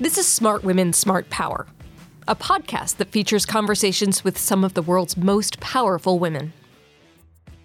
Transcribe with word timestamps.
This 0.00 0.18
is 0.18 0.26
Smart 0.26 0.64
Women, 0.64 0.92
Smart 0.92 1.30
Power, 1.30 1.66
a 2.26 2.34
podcast 2.34 2.96
that 2.96 3.10
features 3.10 3.46
conversations 3.46 4.24
with 4.24 4.38
some 4.38 4.64
of 4.64 4.74
the 4.74 4.82
world's 4.82 5.16
most 5.16 5.60
powerful 5.60 6.18
women. 6.18 6.52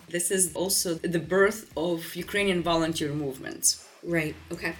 This 0.09 0.31
is 0.31 0.53
also 0.55 0.95
the 0.95 1.19
birth 1.19 1.71
of 1.77 2.15
Ukrainian 2.15 2.61
volunteer 2.63 3.13
movements 3.13 3.85
Right. 4.03 4.35
Okay. 4.51 4.75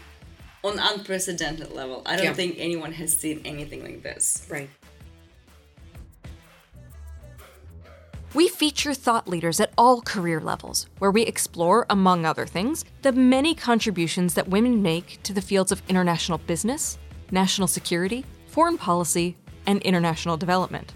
on 0.63 0.77
unprecedented 0.79 1.71
level. 1.71 2.01
I 2.05 2.15
don't 2.15 2.25
Yeah. 2.25 2.33
think 2.33 2.55
anyone 2.57 2.93
has 2.93 3.13
seen 3.15 3.41
anything 3.45 3.83
like 3.83 4.03
this. 4.03 4.45
Right. 4.49 4.69
We 8.35 8.47
feature 8.47 8.93
thought 8.93 9.27
leaders 9.27 9.59
at 9.59 9.71
all 9.75 10.01
career 10.01 10.39
levels, 10.39 10.85
where 10.99 11.09
we 11.09 11.23
explore, 11.23 11.87
among 11.89 12.25
other 12.25 12.45
things, 12.45 12.85
the 13.01 13.11
many 13.11 13.55
contributions 13.55 14.35
that 14.35 14.47
women 14.47 14.83
make 14.83 15.19
to 15.23 15.33
the 15.33 15.41
fields 15.41 15.71
of 15.71 15.81
international 15.89 16.37
business, 16.37 16.99
national 17.31 17.67
security, 17.67 18.25
foreign 18.47 18.77
policy, 18.77 19.37
and 19.65 19.81
international 19.81 20.37
development. 20.37 20.93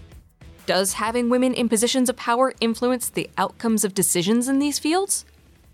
Does 0.66 0.94
having 0.94 1.28
women 1.28 1.54
in 1.54 1.68
positions 1.68 2.08
of 2.08 2.16
power 2.16 2.52
influence 2.60 3.08
the 3.08 3.28
outcomes 3.36 3.84
of 3.84 3.94
decisions 3.94 4.48
in 4.48 4.58
these 4.58 4.78
fields? 4.78 5.24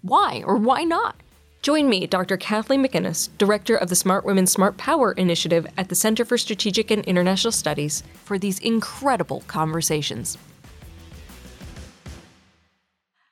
Why 0.03 0.43
or 0.45 0.57
why 0.57 0.85
not? 0.85 1.17
Join 1.63 1.89
me, 1.89 2.07
Dr. 2.07 2.37
Kathleen 2.39 2.83
McInnis, 2.83 3.29
Director 3.37 3.77
of 3.77 3.91
the 3.91 3.95
Smart 3.95 4.25
Women 4.25 4.47
Smart 4.47 4.79
Power 4.79 5.13
Initiative 5.13 5.67
at 5.77 5.91
the 5.91 5.95
Center 5.95 6.25
for 6.25 6.39
Strategic 6.39 6.91
and 6.91 7.05
International 7.05 7.53
Studies, 7.53 8.03
for 8.25 8.39
these 8.39 8.59
incredible 8.61 9.43
conversations. 9.47 10.39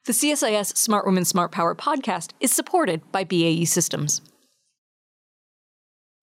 The 0.04 0.12
CSIS 0.12 0.76
Smart 0.76 1.06
Women 1.06 1.24
Smart 1.24 1.52
Power 1.52 1.74
podcast 1.74 2.30
is 2.38 2.52
supported 2.52 3.00
by 3.12 3.24
BAE 3.24 3.64
Systems. 3.64 4.20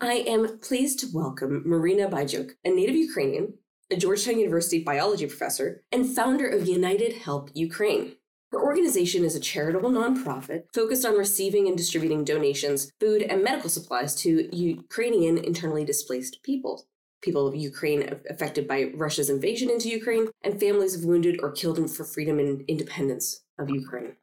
I 0.01 0.25
am 0.27 0.59
pleased 0.59 0.99
to 0.99 1.07
welcome 1.13 1.63
Maryna 1.65 2.09
Baydyuk, 2.09 2.51
a 2.65 2.69
native 2.69 2.97
Ukrainian, 2.97 3.53
a 3.89 3.95
Georgetown 3.95 4.37
University 4.37 4.83
biology 4.83 5.25
professor, 5.25 5.83
and 5.89 6.05
founder 6.05 6.49
of 6.49 6.67
United 6.67 7.13
Help 7.13 7.49
Ukraine. 7.53 8.17
Her 8.51 8.61
organization 8.61 9.23
is 9.23 9.37
a 9.37 9.39
charitable 9.39 9.91
nonprofit 9.91 10.63
focused 10.73 11.05
on 11.05 11.17
receiving 11.17 11.69
and 11.69 11.77
distributing 11.77 12.25
donations, 12.25 12.91
food, 12.99 13.21
and 13.21 13.41
medical 13.41 13.69
supplies 13.69 14.15
to 14.15 14.53
Ukrainian 14.53 15.37
internally 15.37 15.85
displaced 15.85 16.43
people. 16.43 16.87
People 17.21 17.47
of 17.47 17.55
Ukraine 17.55 18.19
affected 18.29 18.67
by 18.67 18.91
Russia's 18.95 19.29
invasion 19.29 19.69
into 19.69 19.87
Ukraine, 19.87 20.27
and 20.43 20.59
families 20.59 20.95
of 20.95 21.05
wounded 21.05 21.39
or 21.41 21.53
killed 21.53 21.89
for 21.89 22.03
freedom 22.03 22.37
and 22.37 22.65
independence 22.67 23.45
of 23.57 23.69
Ukraine. 23.69 24.17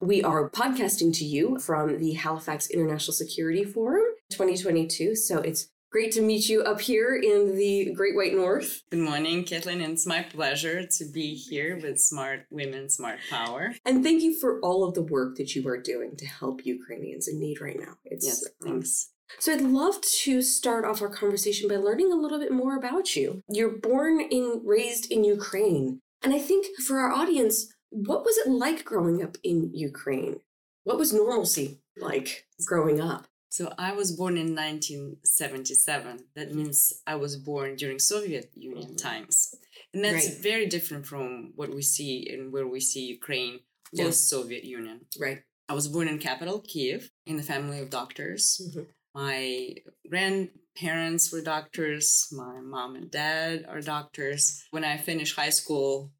We 0.00 0.24
are 0.24 0.50
podcasting 0.50 1.16
to 1.18 1.24
you 1.24 1.60
from 1.60 2.00
the 2.00 2.14
Halifax 2.14 2.68
International 2.68 3.14
Security 3.14 3.64
Forum 3.64 4.13
2022. 4.34 5.16
So 5.16 5.38
it's 5.38 5.68
great 5.90 6.12
to 6.12 6.20
meet 6.20 6.48
you 6.48 6.62
up 6.62 6.80
here 6.80 7.14
in 7.14 7.56
the 7.56 7.92
Great 7.94 8.16
White 8.16 8.34
North. 8.34 8.82
Good 8.90 8.98
morning, 8.98 9.46
and 9.52 9.80
it's 9.80 10.06
my 10.06 10.22
pleasure 10.22 10.84
to 10.84 11.04
be 11.12 11.34
here 11.36 11.78
with 11.80 12.00
Smart 12.00 12.46
Women, 12.50 12.90
Smart 12.90 13.20
Power. 13.30 13.74
And 13.84 14.02
thank 14.02 14.22
you 14.22 14.38
for 14.40 14.58
all 14.60 14.82
of 14.82 14.94
the 14.94 15.02
work 15.02 15.36
that 15.36 15.54
you 15.54 15.66
are 15.68 15.80
doing 15.80 16.16
to 16.16 16.26
help 16.26 16.66
Ukrainians 16.66 17.28
in 17.28 17.38
need 17.38 17.60
right 17.60 17.78
now. 17.78 17.94
It's, 18.04 18.26
Yes, 18.26 18.44
um, 18.44 18.72
thanks. 18.72 19.10
So 19.38 19.52
I'd 19.52 19.60
love 19.60 20.00
to 20.22 20.42
start 20.42 20.84
off 20.84 21.00
our 21.00 21.08
conversation 21.08 21.68
by 21.68 21.76
learning 21.76 22.12
a 22.12 22.16
little 22.16 22.40
bit 22.40 22.52
more 22.52 22.76
about 22.76 23.14
you. 23.14 23.42
You're 23.48 23.78
born 23.78 24.20
in 24.20 24.62
raised 24.64 25.10
in 25.12 25.22
Ukraine. 25.24 26.00
And 26.22 26.34
I 26.34 26.40
think 26.40 26.66
for 26.86 26.98
our 26.98 27.12
audience, 27.12 27.72
what 27.90 28.24
was 28.24 28.36
it 28.38 28.48
like 28.48 28.84
growing 28.84 29.22
up 29.22 29.36
in 29.44 29.70
Ukraine? 29.72 30.40
What 30.82 30.98
was 30.98 31.12
normalcy 31.12 31.80
like 31.96 32.46
growing 32.66 33.00
up? 33.00 33.26
So 33.54 33.72
I 33.78 33.92
was 33.92 34.10
born 34.10 34.36
in 34.36 34.52
1977. 34.56 36.24
That 36.34 36.52
means 36.52 36.92
I 37.06 37.14
was 37.14 37.36
born 37.36 37.76
during 37.76 38.00
Soviet 38.00 38.50
Union 38.56 38.96
times. 38.96 39.54
And 39.92 40.04
that's 40.04 40.26
Right. 40.26 40.38
very 40.50 40.66
different 40.66 41.06
from 41.06 41.52
what 41.54 41.70
we 41.72 41.82
see 41.82 42.28
and 42.32 42.52
where 42.52 42.66
we 42.66 42.80
see 42.80 43.04
Ukraine 43.18 43.60
Yeah. 43.92 44.10
Soviet 44.10 44.64
Union. 44.64 45.06
Right. 45.20 45.40
I 45.68 45.74
was 45.74 45.86
born 45.86 46.08
in 46.08 46.18
capital 46.18 46.62
Kiev 46.62 47.12
in 47.26 47.36
the 47.36 47.44
family 47.52 47.78
of 47.78 47.90
doctors. 47.90 48.44
Mhm. 48.60 48.88
My 49.14 49.76
grandparents 50.10 51.30
were 51.30 51.40
doctors. 51.54 52.26
My 52.32 52.60
mom 52.60 52.96
and 52.96 53.08
dad 53.08 53.66
are 53.68 53.80
doctors. 53.80 54.64
When 54.72 54.82
I 54.82 54.96
finished 55.10 55.36
high 55.36 55.54
school, 55.60 56.10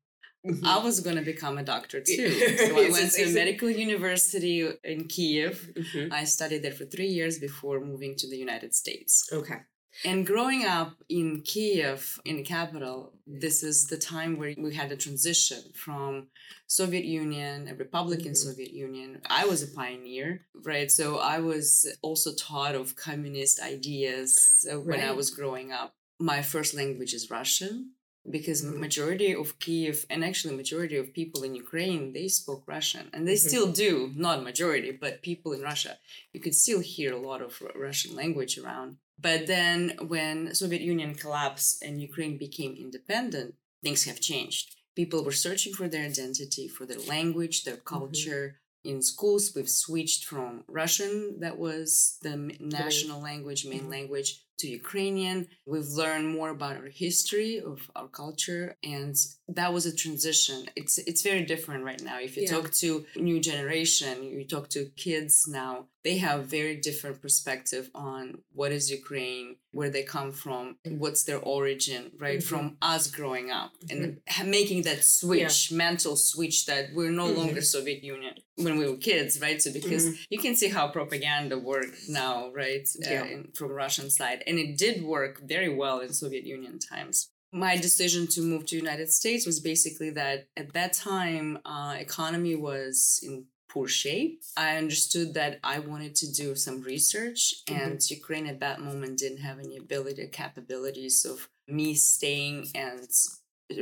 I 0.65 0.79
was 0.79 1.01
going 1.01 1.17
to 1.17 1.23
become 1.23 1.57
a 1.59 1.63
doctor 1.63 2.01
too. 2.11 2.31
So 2.59 2.77
I 2.79 2.91
went 2.91 3.13
to 3.13 3.23
a 3.25 3.33
medical 3.33 3.71
university 3.71 4.69
in 4.85 5.07
Kiev. 5.09 5.71
Mhm. 5.77 6.13
I 6.13 6.25
studied 6.25 6.63
there 6.63 6.73
for 6.73 6.85
three 6.85 7.09
years 7.09 7.39
before 7.39 7.81
moving 7.81 8.15
to 8.17 8.29
the 8.29 8.37
United 8.37 8.75
States. 8.75 9.29
Okay. 9.33 9.61
And 10.05 10.27
growing 10.27 10.65
up 10.65 10.93
in 11.09 11.43
Kiev, 11.43 12.19
in 12.25 12.37
the 12.39 12.43
capital, 12.43 13.13
this 13.45 13.63
is 13.63 13.87
the 13.87 13.97
time 13.97 14.37
where 14.39 14.53
we 14.59 14.75
had 14.75 14.91
a 14.91 14.97
transition 14.97 15.63
from 15.85 16.29
Soviet 16.67 17.05
Union, 17.05 17.69
a 17.69 17.75
Republican 17.77 18.33
Mhm. 18.33 18.37
Soviet 18.47 18.73
Union. 18.73 19.21
I 19.41 19.45
was 19.47 19.63
a 19.63 19.69
pioneer, 19.69 20.47
right? 20.71 20.91
So 20.91 21.19
I 21.19 21.39
was 21.39 21.87
also 22.03 22.35
taught 22.35 22.75
of 22.75 22.97
communist 22.97 23.61
ideas 23.61 24.67
uh, 24.71 24.81
when 24.81 25.01
I 25.01 25.13
was 25.13 25.31
growing 25.31 25.71
up. 25.71 25.95
My 26.19 26.43
first 26.43 26.75
language 26.75 27.13
is 27.15 27.31
Russian 27.31 27.93
because 28.29 28.63
majority 28.63 29.35
of 29.35 29.59
Kiev 29.59 30.07
and 30.11 30.25
actually 30.25 30.57
majority 30.57 30.97
of 30.97 31.13
people 31.13 31.43
in 31.43 31.55
Ukraine 31.55 32.13
they 32.13 32.29
spoke 32.29 32.63
Russian 32.67 33.11
and 33.13 33.27
they 33.29 33.35
Mhm. 33.39 33.47
still 33.49 33.69
do 33.87 34.13
not 34.17 34.43
majority 34.51 34.91
but 35.05 35.23
people 35.23 35.53
in 35.53 35.61
Russia. 35.63 35.99
You 36.33 36.41
could 36.41 36.55
still 36.55 36.81
hear 36.81 37.13
a 37.15 37.25
lot 37.31 37.41
of 37.43 37.61
Ru- 37.61 37.73
Russian 37.89 38.15
language 38.23 38.57
around. 38.59 38.97
But 39.29 39.47
then 39.47 39.79
when 40.15 40.55
Soviet 40.55 40.83
Union 40.83 41.15
collapsed 41.15 41.83
and 41.85 42.01
Ukraine 42.11 42.37
became 42.47 42.75
independent 42.87 43.55
things 43.83 44.05
have 44.05 44.21
changed. 44.21 44.67
People 44.97 45.23
were 45.25 45.33
searching 45.47 45.75
for 45.75 45.87
their 45.89 46.07
identity 46.07 46.67
for 46.69 46.85
their 46.87 47.01
language 47.15 47.57
their 47.65 47.77
culture. 47.95 48.45
In 48.91 49.01
schools 49.03 49.45
we've 49.55 49.71
switched 49.85 50.23
from 50.31 50.51
Russian 50.69 51.41
that 51.41 51.57
was 51.59 52.19
the 52.27 52.37
national 52.61 53.21
language 53.31 53.63
main 53.67 53.85
Mhm. 53.87 53.95
language 53.97 54.31
to 54.59 54.69
Ukrainian. 54.69 55.49
We've 55.67 55.89
learned 56.03 56.29
more 56.29 56.51
about 56.51 56.77
our 56.77 56.89
history 56.89 57.61
of 57.61 57.91
our 57.97 58.09
culture, 58.09 58.77
and 58.83 59.15
that 59.49 59.73
was 59.73 59.87
a 59.87 59.95
transition. 59.95 60.67
It's 60.77 60.99
it's 60.99 61.23
very 61.23 61.45
different 61.45 61.85
right 61.85 62.03
now. 62.03 62.19
If 62.21 62.37
you 62.37 62.43
Yeah. 62.45 62.51
talk 62.57 62.73
to 62.83 63.07
new 63.17 63.41
generation, 63.41 64.23
you 64.25 64.45
talk 64.47 64.69
to 64.71 64.81
kids 65.07 65.47
now, 65.49 65.89
they 66.03 66.19
have 66.19 66.47
very 66.47 66.77
different 66.77 67.21
perspective 67.23 67.91
on 67.95 68.43
what 68.53 68.71
is 68.73 68.91
Ukraine, 68.91 69.57
where 69.73 69.91
they 69.91 70.03
come 70.03 70.31
from, 70.33 70.77
what's 71.03 71.25
their 71.25 71.41
origin, 71.57 72.03
right? 72.25 72.41
Mhm. 72.41 72.49
From 72.53 72.65
us 72.83 73.03
growing 73.19 73.49
up 73.51 73.73
and 73.91 74.21
making 74.59 74.83
that 74.83 75.03
switch, 75.05 75.73
mental 75.73 76.15
switch 76.17 76.67
that 76.67 76.93
we're 76.95 77.11
no 77.23 77.27
Mhm. 77.29 77.37
longer 77.41 77.63
Soviet 77.63 78.01
Union 78.05 78.35
when 78.65 78.77
we 78.79 78.85
were 78.91 78.99
kids, 79.11 79.41
right? 79.41 79.61
So 79.65 79.73
because 79.73 80.05
you 80.33 80.39
can 80.39 80.55
see 80.61 80.69
how 80.77 80.85
propaganda 80.99 81.57
worked 81.59 81.97
now, 82.09 82.53
right? 82.63 82.87
Uh, 83.07 83.25
in, 83.35 83.41
from 83.59 83.71
Russian 83.85 84.09
side, 84.11 84.43
and 84.47 84.59
it 84.59 84.77
did 84.77 85.03
work 85.03 85.41
very 85.43 85.75
well 85.75 86.01
in 86.01 86.13
Soviet 86.13 86.45
Union 86.45 86.79
times. 86.79 87.31
My 87.53 87.77
decision 87.77 88.27
to 88.29 88.41
move 88.41 88.67
to 88.67 88.77
United 88.77 89.13
States 89.13 89.47
was 89.47 89.61
basically 89.61 90.11
that 90.11 90.49
at 90.57 90.73
that 90.73 90.93
time, 90.93 91.59
uh, 91.65 91.95
economy 91.99 92.57
was 92.57 93.21
in 93.23 93.45
poor 93.69 93.89
shape. 93.89 94.43
I 94.57 94.77
understood 94.77 95.35
that 95.35 95.59
I 95.63 95.81
wanted 95.81 96.15
to 96.17 96.33
do 96.33 96.55
some 96.55 96.83
research, 96.83 97.55
and 97.69 98.01
Ukraine 98.09 98.47
at 98.47 98.61
that 98.61 98.81
moment 98.81 99.19
didn't 99.19 99.39
have 99.39 99.59
any 99.59 99.77
ability 99.77 100.23
or 100.23 100.29
capabilities 100.29 101.25
of 101.25 101.49
me 101.69 101.95
staying 101.95 102.69
and 102.75 103.09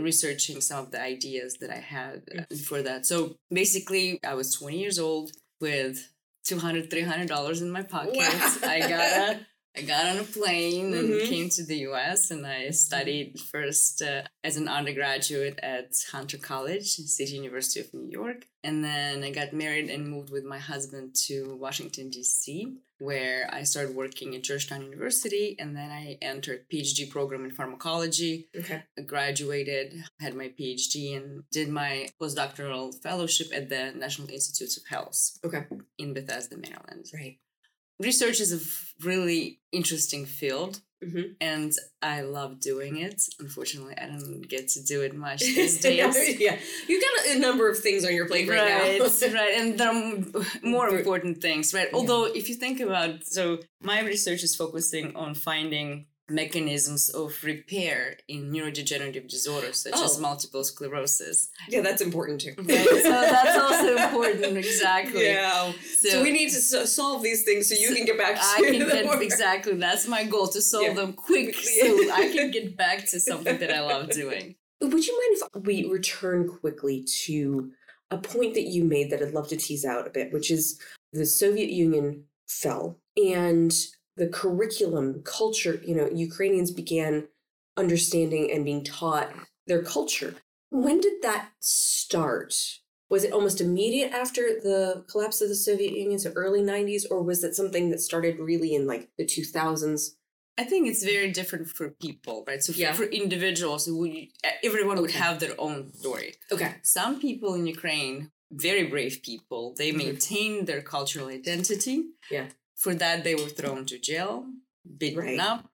researching 0.00 0.60
some 0.60 0.84
of 0.84 0.90
the 0.90 1.00
ideas 1.00 1.58
that 1.60 1.70
I 1.70 1.80
had 1.96 2.22
uh, 2.36 2.42
before 2.48 2.82
that. 2.82 3.04
So 3.06 3.36
basically, 3.50 4.18
I 4.24 4.34
was 4.34 4.54
20 4.54 4.78
years 4.78 4.98
old 4.98 5.32
with 5.60 6.08
200 6.44 6.90
$300 6.90 7.60
in 7.60 7.70
my 7.70 7.82
pocket. 7.82 8.16
I 8.64 8.80
got 8.80 9.36
a 9.36 9.46
I 9.74 9.82
got 9.82 10.04
on 10.06 10.18
a 10.18 10.24
plane 10.24 10.92
and 10.92 11.08
Mhm. 11.10 11.26
came 11.28 11.48
to 11.50 11.64
the 11.64 11.78
US 11.88 12.30
and 12.30 12.46
I 12.46 12.70
studied 12.70 13.40
first 13.40 14.02
uh, 14.02 14.22
as 14.44 14.56
an 14.58 14.68
undergraduate 14.68 15.58
at 15.62 15.94
Hunter 16.12 16.36
College, 16.36 16.86
City 16.86 17.32
University 17.36 17.80
of 17.80 17.92
New 17.94 18.10
York. 18.10 18.48
And 18.62 18.84
then 18.84 19.24
I 19.24 19.30
got 19.30 19.52
married 19.54 19.88
and 19.88 20.08
moved 20.08 20.30
with 20.30 20.44
my 20.44 20.58
husband 20.58 21.14
to 21.26 21.56
Washington, 21.56 22.10
D.C., 22.10 22.76
where 22.98 23.48
I 23.52 23.64
started 23.64 23.96
working 23.96 24.36
at 24.36 24.42
Georgetown 24.42 24.82
University. 24.82 25.56
And 25.58 25.74
then 25.74 25.90
I 25.90 26.18
entered 26.22 26.68
PhD 26.70 27.08
program 27.10 27.44
in 27.44 27.50
pharmacology 27.50 28.48
Okay. 28.54 28.82
graduated, 29.06 30.04
had 30.20 30.34
my 30.36 30.48
PhD, 30.50 31.16
and 31.16 31.44
did 31.50 31.68
my 31.68 32.08
postdoctoral 32.20 32.94
fellowship 33.02 33.48
at 33.52 33.68
the 33.70 33.92
National 33.92 34.28
Institutes 34.30 34.76
of 34.76 34.84
Health 34.86 35.38
Okay. 35.42 35.64
in 35.98 36.12
Bethesda, 36.14 36.56
Maryland. 36.56 37.10
Right. 37.14 37.38
Research 38.02 38.40
is 38.40 38.52
a 38.52 38.60
really 39.04 39.60
interesting 39.72 40.26
field, 40.26 40.80
Mhm. 41.04 41.34
and 41.40 41.72
I 42.00 42.20
love 42.22 42.60
doing 42.60 42.94
it. 42.98 43.20
Unfortunately, 43.40 43.94
I 44.02 44.06
don't 44.06 44.42
get 44.54 44.68
to 44.74 44.80
do 44.92 45.02
it 45.02 45.14
much 45.14 45.40
these 45.58 45.80
days. 45.80 46.14
yeah. 46.46 46.56
You've 46.88 47.02
got 47.08 47.14
a, 47.36 47.38
number 47.38 47.68
of 47.68 47.78
things 47.78 48.04
on 48.04 48.12
your 48.14 48.26
plate 48.28 48.48
right, 48.48 48.58
right, 48.58 48.98
now. 49.00 49.26
right, 49.40 49.54
and 49.58 49.78
there 49.78 49.90
are 49.90 50.44
more 50.76 50.88
important 50.98 51.40
things, 51.46 51.74
right? 51.74 51.88
Yeah. 51.90 51.96
Although, 51.98 52.24
if 52.40 52.48
you 52.48 52.54
think 52.64 52.78
about, 52.80 53.24
so 53.36 53.58
my 53.80 53.98
research 54.12 54.42
is 54.42 54.54
focusing 54.54 55.06
on 55.16 55.34
finding 55.34 56.06
mechanisms 56.32 57.10
of 57.10 57.38
repair 57.44 58.16
in 58.28 58.50
neurodegenerative 58.52 59.28
disorders 59.28 59.78
such 59.82 59.92
Oh. 59.96 60.04
as 60.04 60.18
multiple 60.18 60.64
sclerosis. 60.64 61.48
Yeah, 61.68 61.82
that's 61.82 62.02
important 62.02 62.40
too. 62.40 62.54
Right? 62.58 62.66
so 63.02 63.10
that's 63.10 63.58
also 63.58 63.96
important, 64.06 64.56
exactly. 64.56 65.24
Yeah. 65.26 65.72
So, 65.98 66.22
we 66.22 66.30
need 66.30 66.48
to 66.50 66.60
so- 66.60 66.84
solve 66.84 67.22
these 67.22 67.44
things 67.44 67.68
so 67.68 67.74
you 67.78 67.94
can 67.94 68.04
get 68.04 68.18
back 68.18 68.34
to 68.36 68.40
I 68.42 68.60
can 68.70 68.78
get 68.88 69.22
exactly. 69.22 69.74
That's 69.74 70.06
my 70.08 70.24
goal 70.24 70.48
to 70.48 70.60
solve 70.62 70.84
Yeah. 70.84 70.94
them 70.94 71.12
quick, 71.12 71.54
Quickly. 71.54 71.80
so 71.80 72.12
I 72.12 72.28
can 72.32 72.50
get 72.50 72.76
back 72.76 73.06
to 73.10 73.20
something 73.20 73.58
that 73.58 73.72
I 73.72 73.80
love 73.80 74.10
doing. 74.10 74.56
Would 74.80 75.06
you 75.06 75.16
mind 75.20 75.50
if 75.54 75.66
we 75.66 75.84
return 75.88 76.48
quickly 76.48 77.04
to 77.26 77.70
a 78.10 78.18
point 78.18 78.54
that 78.54 78.62
you 78.74 78.84
made 78.84 79.10
that 79.10 79.22
I'd 79.22 79.32
love 79.32 79.48
to 79.48 79.56
tease 79.56 79.84
out 79.84 80.06
a 80.06 80.10
bit, 80.10 80.32
which 80.32 80.50
is 80.50 80.78
the 81.12 81.24
Soviet 81.24 81.70
Union 81.70 82.24
fell 82.48 82.98
and 83.16 83.72
the 84.16 84.28
curriculum, 84.28 85.22
culture, 85.24 85.80
you 85.86 85.94
know, 85.94 86.08
Ukrainians 86.10 86.70
began 86.70 87.28
understanding 87.76 88.50
and 88.52 88.64
being 88.64 88.84
taught 88.84 89.32
their 89.66 89.82
culture. 89.82 90.34
When 90.70 91.00
did 91.00 91.22
that 91.22 91.50
start? 91.60 92.54
Was 93.08 93.24
it 93.24 93.32
almost 93.32 93.60
immediate 93.60 94.12
after 94.12 94.42
the 94.62 95.04
collapse 95.10 95.40
of 95.42 95.48
the 95.48 95.54
Soviet 95.54 95.92
Union, 95.92 96.18
so 96.18 96.32
early 96.34 96.62
90s, 96.62 97.04
or 97.10 97.22
was 97.22 97.44
it 97.44 97.54
something 97.54 97.90
that 97.90 98.00
started 98.00 98.38
really 98.38 98.74
in 98.74 98.86
like 98.86 99.10
the 99.18 99.24
2000s? 99.24 100.10
I 100.58 100.64
think 100.64 100.86
it's 100.88 101.02
very 101.02 101.30
different 101.30 101.68
for 101.68 101.90
people, 101.90 102.44
right? 102.46 102.62
So 102.62 102.72
for, 102.72 102.78
Yeah. 102.78 102.92
for 102.92 103.04
individuals, 103.04 103.88
we, 103.88 104.32
everyone 104.62 105.00
would 105.00 105.10
Okay. 105.10 105.18
have 105.18 105.40
their 105.40 105.58
own 105.58 105.92
story. 105.94 106.34
Okay. 106.50 106.74
Some 106.82 107.20
people 107.20 107.54
in 107.54 107.66
Ukraine, 107.66 108.30
very 108.50 108.84
brave 108.84 109.22
people, 109.22 109.74
they 109.78 109.92
Mhm. 109.92 109.96
maintain 110.04 110.64
their 110.66 110.82
cultural 110.82 111.28
identity. 111.28 111.96
Yeah. 112.30 112.48
For 112.76 112.94
that, 112.94 113.24
they 113.24 113.34
were 113.34 113.48
thrown 113.48 113.86
to 113.86 113.98
jail, 113.98 114.46
beaten 114.98 115.18
Right. 115.18 115.38
up. 115.40 115.70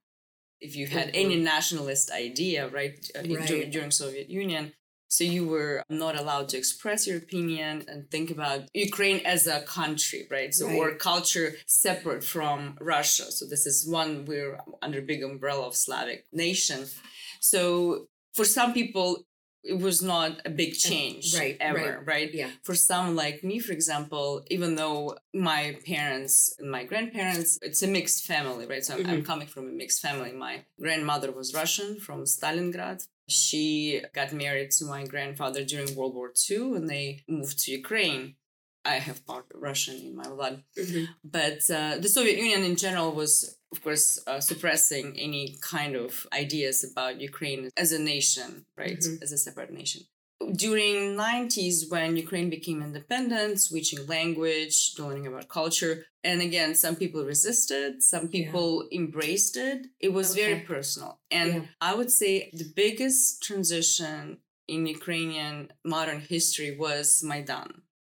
If 0.60 0.74
you 0.76 0.86
had 0.88 1.10
any 1.14 1.36
nationalist 1.36 2.10
idea, 2.10 2.68
right, 2.68 2.98
uh, 3.14 3.22
Right. 3.22 3.70
during 3.70 3.90
Soviet 3.92 4.28
Union, 4.28 4.74
so 5.08 5.24
you 5.24 5.46
were 5.46 5.82
not 5.88 6.18
allowed 6.18 6.48
to 6.50 6.58
express 6.58 7.06
your 7.06 7.16
opinion 7.18 7.84
and 7.88 8.10
think 8.10 8.30
about 8.30 8.68
Ukraine 8.74 9.20
as 9.24 9.46
a 9.46 9.62
country, 9.62 10.26
right? 10.30 10.52
So 10.54 10.66
or 10.68 10.90
Right. 10.90 10.98
culture 10.98 11.56
separate 11.66 12.24
from 12.24 12.76
Russia. 12.80 13.30
So 13.32 13.46
this 13.46 13.66
is 13.66 13.86
one 13.86 14.24
we're 14.26 14.58
under 14.82 15.00
big 15.00 15.22
umbrella 15.22 15.66
of 15.66 15.76
Slavic 15.76 16.26
nation. 16.32 16.86
So 17.40 18.08
for 18.34 18.44
some 18.44 18.74
people, 18.74 19.26
it 19.62 19.78
was 19.78 20.02
not 20.02 20.40
a 20.44 20.50
big 20.50 20.74
change 20.74 21.36
right, 21.36 21.56
ever, 21.60 22.02
right? 22.04 22.32
Yeah. 22.32 22.50
For 22.62 22.74
some 22.74 23.16
like 23.16 23.42
me, 23.42 23.58
for 23.58 23.72
example, 23.72 24.44
even 24.50 24.76
though 24.76 25.16
my 25.34 25.76
parents 25.86 26.54
and 26.58 26.70
my 26.70 26.84
grandparents, 26.84 27.58
it's 27.62 27.82
a 27.82 27.86
mixed 27.86 28.24
family, 28.24 28.66
right? 28.66 28.84
So 28.84 28.94
I'm, 28.94 29.00
I'm 29.00 29.06
mm-hmm. 29.06 29.24
coming 29.24 29.48
from 29.48 29.66
a 29.68 29.72
mixed 29.72 30.00
family. 30.00 30.32
My 30.32 30.64
grandmother 30.80 31.32
was 31.32 31.54
Russian 31.54 31.98
from 31.98 32.24
Stalingrad. 32.24 33.06
She 33.28 34.00
got 34.14 34.32
married 34.32 34.70
to 34.72 34.86
my 34.86 35.04
grandfather 35.04 35.62
during 35.64 35.94
World 35.94 36.14
War 36.14 36.32
II 36.50 36.76
and 36.76 36.88
they 36.88 37.24
moved 37.28 37.58
to 37.64 37.72
Ukraine. 37.72 38.36
I 38.94 38.96
have 39.08 39.18
part 39.30 39.46
Russian 39.68 39.96
in 40.08 40.14
my 40.22 40.28
blood. 40.36 40.56
Mhm. 40.84 41.04
But 41.38 41.60
uh, 41.78 41.94
the 42.04 42.12
Soviet 42.16 42.38
Union 42.46 42.62
in 42.70 42.76
general 42.84 43.10
was, 43.22 43.32
of 43.74 43.78
course, 43.84 44.06
uh, 44.30 44.40
suppressing 44.50 45.06
any 45.26 45.44
kind 45.74 45.92
of 46.04 46.10
ideas 46.44 46.76
about 46.90 47.20
Ukraine 47.30 47.62
as 47.82 47.90
a 47.92 48.00
nation, 48.14 48.50
right? 48.82 49.02
Mhm. 49.06 49.22
As 49.24 49.30
a 49.32 49.40
separate 49.46 49.72
nation. 49.82 50.02
During 50.66 50.98
90s, 51.16 51.76
when 51.92 52.10
Ukraine 52.26 52.48
became 52.58 52.78
independent, 52.88 53.52
switching 53.68 54.02
language, 54.16 54.76
learning 55.02 55.26
about 55.30 55.46
culture, 55.60 55.94
and 56.28 56.38
again, 56.48 56.70
some 56.84 56.96
people 57.02 57.22
resisted, 57.34 57.90
some 58.12 58.24
Yeah. 58.26 58.34
people 58.38 58.70
embraced 59.00 59.54
it. 59.70 59.80
It 60.06 60.12
was 60.18 60.28
very 60.42 60.60
personal. 60.74 61.12
And 61.40 61.50
Yeah. 61.54 61.64
I 61.88 61.92
would 61.98 62.12
say 62.20 62.32
the 62.62 62.70
biggest 62.84 63.22
transition 63.48 64.20
in 64.74 64.80
Ukrainian 64.98 65.56
modern 65.96 66.20
history 66.34 66.70
was 66.86 67.06
Maidan. 67.30 67.70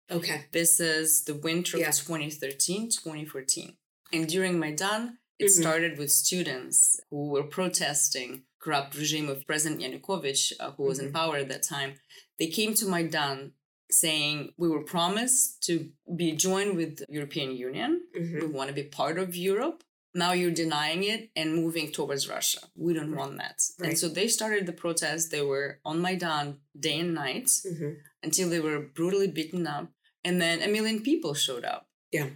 Okay. 0.10 0.46
This 0.52 0.80
is 0.80 1.24
the 1.26 1.36
winter 1.36 1.78
Yeah. 1.78 1.90
of 1.90 1.96
2013, 1.96 2.90
2014. 2.90 3.78
And 4.14 4.28
during 4.28 4.58
Maidan, 4.60 5.18
it 5.40 5.48
Mhm. 5.48 5.60
started 5.62 5.98
with 5.98 6.12
students 6.12 7.00
who 7.10 7.30
were 7.30 7.44
protesting 7.44 8.44
corrupt 8.60 8.96
regime 8.98 9.30
of 9.30 9.46
President 9.46 9.82
Yanukovych, 9.82 10.54
uh, 10.60 10.72
who 10.72 10.84
was 10.84 11.00
in 11.00 11.10
Mhm. 11.10 11.14
power 11.14 11.38
at 11.38 11.50
that 11.50 11.64
time. 11.64 12.00
They 12.40 12.48
came 12.48 12.74
to 12.76 12.86
Maidan 12.88 13.54
saying, 13.92 14.54
we 14.58 14.68
were 14.68 14.84
promised 14.84 15.64
to 15.64 15.92
be 16.16 16.32
joined 16.34 16.76
with 16.76 16.98
the 16.98 17.06
European 17.10 17.52
Union. 17.56 18.02
Mhm. 18.16 18.42
We 18.42 18.48
want 18.48 18.68
to 18.70 18.74
be 18.74 18.84
part 18.84 19.18
of 19.18 19.36
Europe. 19.36 19.84
Now 20.14 20.32
you're 20.34 20.52
denying 20.52 21.04
it 21.04 21.30
and 21.36 21.54
moving 21.56 21.92
towards 21.92 22.28
Russia. 22.28 22.60
We 22.76 22.94
don't 22.94 23.16
want 23.16 23.38
that. 23.38 23.58
Right. 23.78 23.90
And 23.90 24.00
so 24.00 24.10
they 24.10 24.28
started 24.28 24.66
the 24.66 24.74
protest. 24.74 25.30
They 25.32 25.42
were 25.44 25.80
on 25.86 26.02
Maidan 26.02 26.60
day 26.78 27.00
and 27.00 27.14
night 27.14 27.48
Mhm. 27.66 27.98
until 28.24 28.50
they 28.50 28.60
were 28.60 28.80
brutally 28.82 29.28
beaten 29.28 29.68
up. 29.68 29.94
And 30.28 30.36
then 30.44 30.58
a 30.62 30.68
million 30.76 31.00
people 31.10 31.34
showed 31.34 31.66
up. 31.74 31.82
Yeah. 32.18 32.30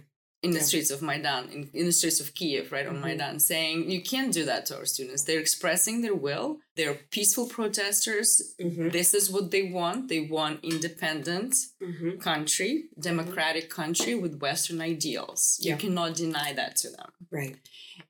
In 0.46 0.50
the 0.56 0.58
Yeah. 0.62 0.70
streets 0.70 0.90
of 0.94 1.00
Maidan, 1.08 1.44
in, 1.56 1.60
in 1.80 1.84
the 1.90 1.96
streets 2.00 2.20
of 2.24 2.28
Kiev, 2.38 2.64
right 2.74 2.88
on 2.92 2.96
Mhm. 2.96 3.04
Maidan, 3.06 3.36
saying, 3.50 3.76
you 3.94 4.00
can't 4.12 4.32
do 4.38 4.44
that 4.50 4.62
to 4.66 4.72
our 4.78 4.86
students. 4.94 5.22
They're 5.24 5.44
expressing 5.46 5.96
their 6.00 6.18
will. 6.26 6.48
They're 6.78 6.98
peaceful 7.16 7.46
protesters. 7.58 8.30
Mhm. 8.66 8.90
This 8.98 9.10
is 9.20 9.24
what 9.34 9.46
they 9.54 9.64
want. 9.78 9.98
They 10.12 10.22
want 10.36 10.64
independent 10.74 11.52
Mhm. 11.80 12.10
country, 12.30 12.72
democratic 13.10 13.66
country 13.80 14.14
with 14.22 14.40
Western 14.46 14.80
ideals. 14.94 15.40
Yeah. 15.60 15.72
You 15.74 15.78
cannot 15.84 16.10
deny 16.24 16.50
that 16.60 16.72
to 16.82 16.88
them. 16.96 17.10
Right. 17.38 17.56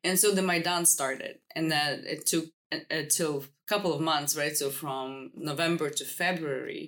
And 0.07 0.17
so 0.23 0.27
the 0.33 0.43
Maidan 0.51 0.87
started, 0.97 1.35
and 1.57 1.65
then 1.75 1.91
it 2.15 2.21
took 2.33 2.47
until 2.91 3.33
a 3.43 3.45
couple 3.73 3.93
of 3.97 4.01
months, 4.13 4.33
right? 4.41 4.57
So 4.57 4.67
from 4.83 5.07
November 5.51 5.87
to 5.99 6.05
February, 6.23 6.85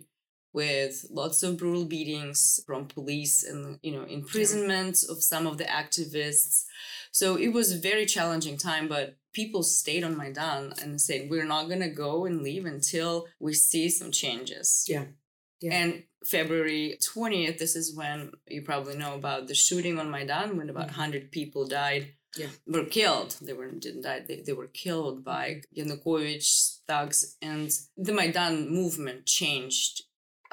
with 0.54 1.04
lots 1.10 1.42
of 1.42 1.58
brutal 1.58 1.84
beatings 1.84 2.60
from 2.66 2.86
police 2.86 3.42
and 3.42 3.78
you 3.82 3.92
know 3.92 4.04
imprisonment 4.04 4.96
of 5.10 5.22
some 5.22 5.46
of 5.46 5.58
the 5.58 5.64
activists. 5.64 6.64
So 7.12 7.36
it 7.36 7.48
was 7.48 7.70
a 7.72 7.78
very 7.90 8.06
challenging 8.06 8.56
time, 8.56 8.88
but 8.88 9.16
people 9.34 9.62
stayed 9.62 10.04
on 10.04 10.16
Maidan 10.16 10.72
and 10.80 11.00
said, 11.00 11.28
"We're 11.28 11.44
not 11.54 11.68
gonna 11.68 11.90
go 11.90 12.24
and 12.24 12.42
leave 12.42 12.64
until 12.64 13.26
we 13.38 13.52
see 13.54 13.88
some 13.90 14.10
changes." 14.12 14.86
Yeah. 14.88 15.06
Yeah. 15.60 15.74
And 15.80 16.04
February 16.36 16.98
20th, 17.12 17.58
this 17.58 17.74
is 17.76 17.94
when 17.94 18.32
you 18.48 18.62
probably 18.62 18.96
know 18.96 19.14
about 19.14 19.46
the 19.48 19.54
shooting 19.54 19.98
on 19.98 20.10
Maidan 20.10 20.56
when 20.56 20.70
about 20.70 20.88
Mhm. 20.88 20.96
100 20.98 21.30
people 21.32 21.66
died 21.66 22.04
Yeah. 22.36 22.50
were 22.66 22.86
killed. 22.86 23.30
They 23.40 23.52
were 23.52 23.70
didn't 23.70 24.02
die. 24.02 24.20
They, 24.28 24.40
they 24.46 24.52
were 24.52 24.68
killed 24.84 25.24
by 25.24 25.62
Yanukovych 25.76 26.78
thugs, 26.88 27.36
and 27.40 27.70
the 27.96 28.12
Maidan 28.12 28.68
movement 28.68 29.26
changed 29.26 30.02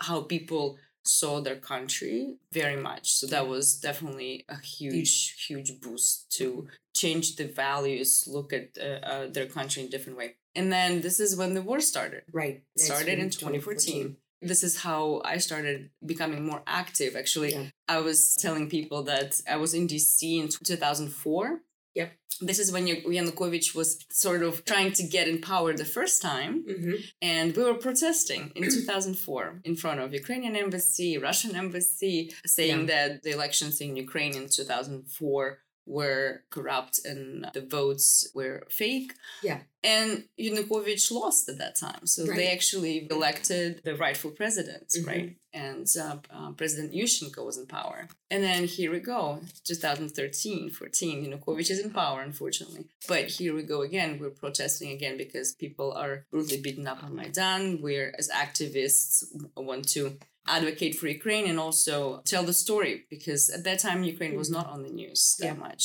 how 0.01 0.21
people 0.21 0.77
saw 1.03 1.41
their 1.41 1.55
country 1.55 2.35
very 2.51 2.75
much. 2.77 3.11
So 3.13 3.27
that 3.27 3.47
was 3.47 3.75
definitely 3.79 4.45
a 4.49 4.59
huge, 4.59 5.45
huge 5.47 5.79
boost 5.81 6.31
to 6.37 6.67
change 6.95 7.35
the 7.37 7.47
values, 7.47 8.25
look 8.27 8.53
at 8.53 8.77
uh, 8.79 9.05
uh, 9.05 9.27
their 9.27 9.47
country 9.47 9.81
in 9.81 9.87
a 9.87 9.91
different 9.91 10.17
way. 10.17 10.35
And 10.55 10.71
then 10.71 11.01
this 11.01 11.19
is 11.19 11.35
when 11.35 11.53
the 11.53 11.61
war 11.61 11.79
started. 11.79 12.23
Right. 12.31 12.63
It 12.75 12.81
started 12.81 13.19
in 13.19 13.29
2014. 13.29 14.17
This 14.43 14.63
is 14.63 14.81
how 14.81 15.21
I 15.23 15.37
started 15.37 15.91
becoming 16.05 16.45
more 16.45 16.63
active. 16.65 17.15
Actually, 17.15 17.53
Yeah. 17.53 17.65
I 17.87 17.99
was 17.99 18.35
telling 18.39 18.69
people 18.69 19.03
that 19.03 19.39
I 19.47 19.57
was 19.57 19.73
in 19.73 19.87
DC 19.87 20.39
in 20.41 20.49
2004. 20.49 21.61
Yep. 21.95 22.11
This 22.41 22.57
is 22.57 22.71
when 22.71 22.87
Yanukovych 22.87 23.75
was 23.75 24.03
sort 24.09 24.41
of 24.41 24.65
trying 24.65 24.93
to 24.93 25.03
get 25.03 25.27
in 25.27 25.41
power 25.41 25.73
the 25.73 25.85
first 25.85 26.21
time. 26.21 26.63
hmm 26.67 26.93
And 27.21 27.55
we 27.55 27.63
were 27.63 27.75
protesting 27.75 28.51
in 28.55 28.63
2004 28.63 29.61
in 29.63 29.75
front 29.75 29.99
of 29.99 30.13
Ukrainian 30.13 30.55
embassy, 30.55 31.17
Russian 31.17 31.55
embassy, 31.55 32.33
saying 32.45 32.87
that 32.87 33.23
the 33.23 33.31
elections 33.31 33.79
in 33.81 33.95
Ukraine 33.95 34.35
in 34.35 34.47
2004 34.49 35.59
were 35.97 36.43
corrupt 36.55 36.95
and 37.09 37.45
the 37.53 37.61
votes 37.77 38.07
were 38.33 38.57
fake. 38.69 39.11
Yeah. 39.43 39.59
And 39.83 40.25
Yanukovych 40.39 41.11
lost 41.11 41.49
at 41.49 41.57
that 41.57 41.75
time. 41.75 42.05
So 42.05 42.19
they 42.25 42.49
actually 42.51 43.07
elected 43.09 43.81
the 43.83 43.95
rightful 43.95 44.31
president, 44.31 44.87
Mhm. 44.95 45.07
right? 45.11 45.29
And 45.53 45.87
uh, 46.05 46.17
uh, 46.37 46.51
President 46.61 46.93
Yushchenko 46.93 47.41
was 47.49 47.57
in 47.57 47.65
power. 47.65 47.99
And 48.29 48.41
then 48.47 48.61
here 48.75 48.91
we 48.95 48.99
go, 48.99 49.41
2013, 49.65 50.69
14, 50.69 51.25
Yanukovych 51.25 51.69
is 51.71 51.79
in 51.79 51.91
power, 51.91 52.21
unfortunately. 52.21 52.85
But 53.07 53.23
here 53.37 53.53
we 53.55 53.63
go 53.63 53.81
again. 53.81 54.19
We're 54.19 54.29
protesting 54.45 54.91
again 54.91 55.17
because 55.17 55.53
people 55.65 55.91
are 55.93 56.25
brutally 56.31 56.61
beaten 56.61 56.87
up 56.87 57.03
on 57.03 57.15
Maidan. 57.15 57.81
We're, 57.81 58.13
as 58.17 58.29
activists, 58.29 59.23
want 59.57 59.89
to 59.89 60.17
advocate 60.47 60.95
for 60.95 61.07
Ukraine 61.07 61.47
and 61.47 61.59
also 61.59 62.21
tell 62.25 62.43
the 62.43 62.53
story 62.53 63.05
because 63.09 63.49
at 63.49 63.63
that 63.63 63.79
time 63.79 64.03
Ukraine 64.03 64.35
was 64.35 64.49
mm. 64.49 64.53
not 64.53 64.67
on 64.67 64.83
the 64.83 64.89
news 64.89 65.35
that 65.39 65.45
Yeah. 65.45 65.53
much. 65.53 65.83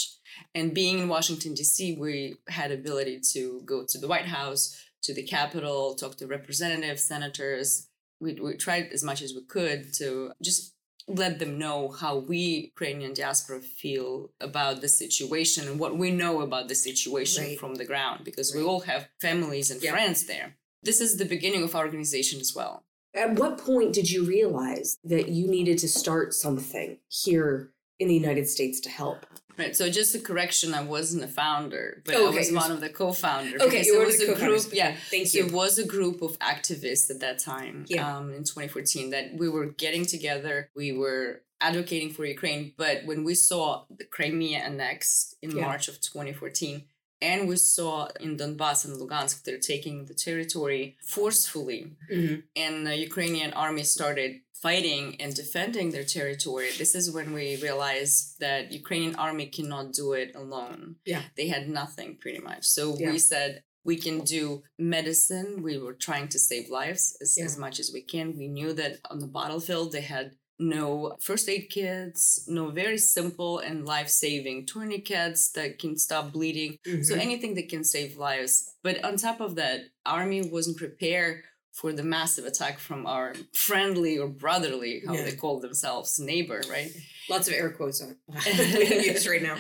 And 0.54 0.74
being 0.74 0.98
in 0.98 1.08
Washington 1.08 1.54
D.C., 1.54 1.96
we 1.98 2.36
had 2.48 2.70
ability 2.70 3.20
to 3.32 3.62
go 3.64 3.84
to 3.86 3.98
the 3.98 4.08
White 4.08 4.26
House, 4.26 4.76
to 5.02 5.14
the 5.14 5.22
Capitol, 5.22 5.94
talk 5.94 6.16
to 6.18 6.26
representatives, 6.26 7.04
senators. 7.04 7.88
We 8.20 8.34
we 8.34 8.56
tried 8.56 8.86
as 8.92 9.02
much 9.04 9.20
as 9.22 9.34
we 9.34 9.42
could 9.44 9.92
to 10.00 10.32
just 10.42 10.74
let 11.08 11.38
them 11.38 11.56
know 11.58 11.88
how 12.00 12.16
we 12.18 12.38
Ukrainian 12.72 13.12
diaspora 13.14 13.60
feel 13.60 14.32
about 14.40 14.80
the 14.80 14.88
situation 14.88 15.68
and 15.68 15.78
what 15.78 15.96
we 15.96 16.10
know 16.10 16.40
about 16.40 16.66
the 16.68 16.74
situation 16.74 17.44
Right. 17.44 17.58
from 17.60 17.74
the 17.76 17.84
ground 17.84 18.24
because 18.24 18.52
we 18.56 18.62
all 18.62 18.80
have 18.80 19.08
families 19.20 19.70
and 19.70 19.80
Yeah. 19.80 19.92
friends 19.92 20.24
there. 20.26 20.56
This 20.82 21.00
is 21.00 21.16
the 21.16 21.24
beginning 21.34 21.62
of 21.64 21.74
our 21.76 21.84
organization 21.84 22.40
as 22.40 22.52
well. 22.58 22.85
At 23.16 23.32
what 23.38 23.58
point 23.58 23.92
did 23.94 24.10
you 24.10 24.24
realize 24.24 24.98
that 25.04 25.28
you 25.28 25.48
needed 25.48 25.78
to 25.78 25.88
start 25.88 26.34
something 26.34 26.98
here 27.08 27.70
in 27.98 28.08
the 28.08 28.14
United 28.14 28.46
States 28.48 28.78
to 28.80 28.90
help? 28.90 29.24
Right. 29.58 29.74
So 29.74 29.88
just 29.88 30.14
a 30.14 30.18
correction, 30.20 30.74
I 30.74 30.82
wasn't 30.82 31.24
a 31.24 31.28
founder, 31.28 32.02
but 32.04 32.14
Okay, 32.14 32.26
I 32.26 32.30
was 32.40 32.52
one 32.52 32.70
of 32.70 32.82
the 32.82 32.90
co-founders. 32.90 33.62
Okay, 33.62 33.82
you 33.86 34.02
it 34.02 34.06
was 34.06 34.20
a 34.20 34.34
group. 34.34 34.64
Yeah. 34.72 34.94
Thank 35.10 35.28
So 35.28 35.38
you. 35.38 35.46
it 35.46 35.52
was 35.52 35.78
a 35.78 35.86
group 35.86 36.20
of 36.20 36.38
activists 36.40 37.10
at 37.10 37.20
that 37.20 37.38
time 37.38 37.86
Yeah. 37.88 38.16
um, 38.18 38.34
in 38.34 38.44
2014 38.44 39.10
that 39.10 39.34
we 39.36 39.48
were 39.48 39.64
getting 39.66 40.04
together. 40.04 40.68
We 40.76 40.92
were 40.92 41.40
advocating 41.62 42.10
for 42.10 42.26
Ukraine. 42.26 42.74
But 42.76 43.06
when 43.06 43.24
we 43.24 43.34
saw 43.34 43.86
the 43.88 44.04
Crimea 44.04 44.58
annexed 44.58 45.36
in 45.40 45.52
Yeah. 45.56 45.62
March 45.62 45.88
of 45.88 46.02
2014, 46.02 46.84
and 47.20 47.48
we 47.48 47.56
saw 47.56 48.08
in 48.20 48.36
Donbass 48.36 48.84
and 48.84 48.94
Lugansk 49.00 49.42
they're 49.44 49.58
taking 49.58 50.04
the 50.06 50.14
territory 50.14 50.96
forcefully, 51.06 51.92
Mhm. 52.12 52.42
and 52.54 52.86
the 52.86 52.96
Ukrainian 52.96 53.52
army 53.52 53.84
started 53.84 54.40
fighting 54.62 55.16
and 55.20 55.34
defending 55.34 55.90
their 55.90 56.04
territory, 56.04 56.70
this 56.78 56.94
is 56.94 57.10
when 57.10 57.32
we 57.32 57.56
realized 57.56 58.38
that 58.40 58.72
Ukrainian 58.72 59.14
army 59.16 59.46
cannot 59.46 59.92
do 59.92 60.12
it 60.14 60.30
alone. 60.34 60.96
Yeah. 61.04 61.24
They 61.36 61.48
had 61.48 61.68
nothing 61.68 62.16
pretty 62.22 62.38
much. 62.50 62.64
So 62.64 62.82
Yeah. 62.98 63.10
we 63.12 63.18
said 63.18 63.62
we 63.84 63.96
can 63.96 64.18
do 64.24 64.62
medicine. 64.78 65.62
We 65.62 65.78
were 65.78 65.94
trying 65.94 66.28
to 66.30 66.38
save 66.38 66.68
lives 66.80 67.16
as, 67.20 67.36
Yeah. 67.38 67.44
as 67.44 67.56
much 67.56 67.78
as 67.82 67.92
we 67.92 68.02
can. 68.02 68.36
We 68.36 68.48
knew 68.48 68.72
that 68.80 68.98
on 69.10 69.18
the 69.20 69.28
battlefield 69.38 69.92
they 69.92 70.00
had 70.16 70.36
no 70.58 71.16
first 71.20 71.48
aid 71.48 71.68
kits, 71.70 72.44
no 72.48 72.70
very 72.70 72.98
simple 72.98 73.58
and 73.58 73.84
life 73.84 74.08
saving 74.08 74.66
tourniquets 74.66 75.50
that 75.52 75.78
can 75.78 75.96
stop 75.98 76.32
bleeding. 76.32 76.78
So 77.02 77.14
Mhm. 77.14 77.20
anything 77.20 77.54
that 77.54 77.68
can 77.68 77.84
save 77.84 78.16
lives. 78.16 78.70
But 78.82 79.04
on 79.04 79.16
top 79.16 79.40
of 79.40 79.54
that, 79.56 79.80
army 80.04 80.42
wasn't 80.50 80.76
prepared 80.78 81.44
for 81.80 81.92
the 81.92 82.02
massive 82.02 82.46
attack 82.46 82.78
from 82.78 83.06
our 83.06 83.34
friendly 83.52 84.14
or 84.18 84.28
brotherly, 84.28 85.02
how 85.06 85.12
Yeah. 85.14 85.24
they 85.26 85.36
call 85.36 85.60
themselves, 85.60 86.18
neighbor, 86.18 86.62
right? 86.70 86.90
Lots 87.28 87.48
of 87.48 87.54
air 87.54 87.70
quotes 87.70 88.00
on 88.00 88.16
being 88.44 89.02
used 89.12 89.26
right 89.26 89.42
now. 89.42 89.56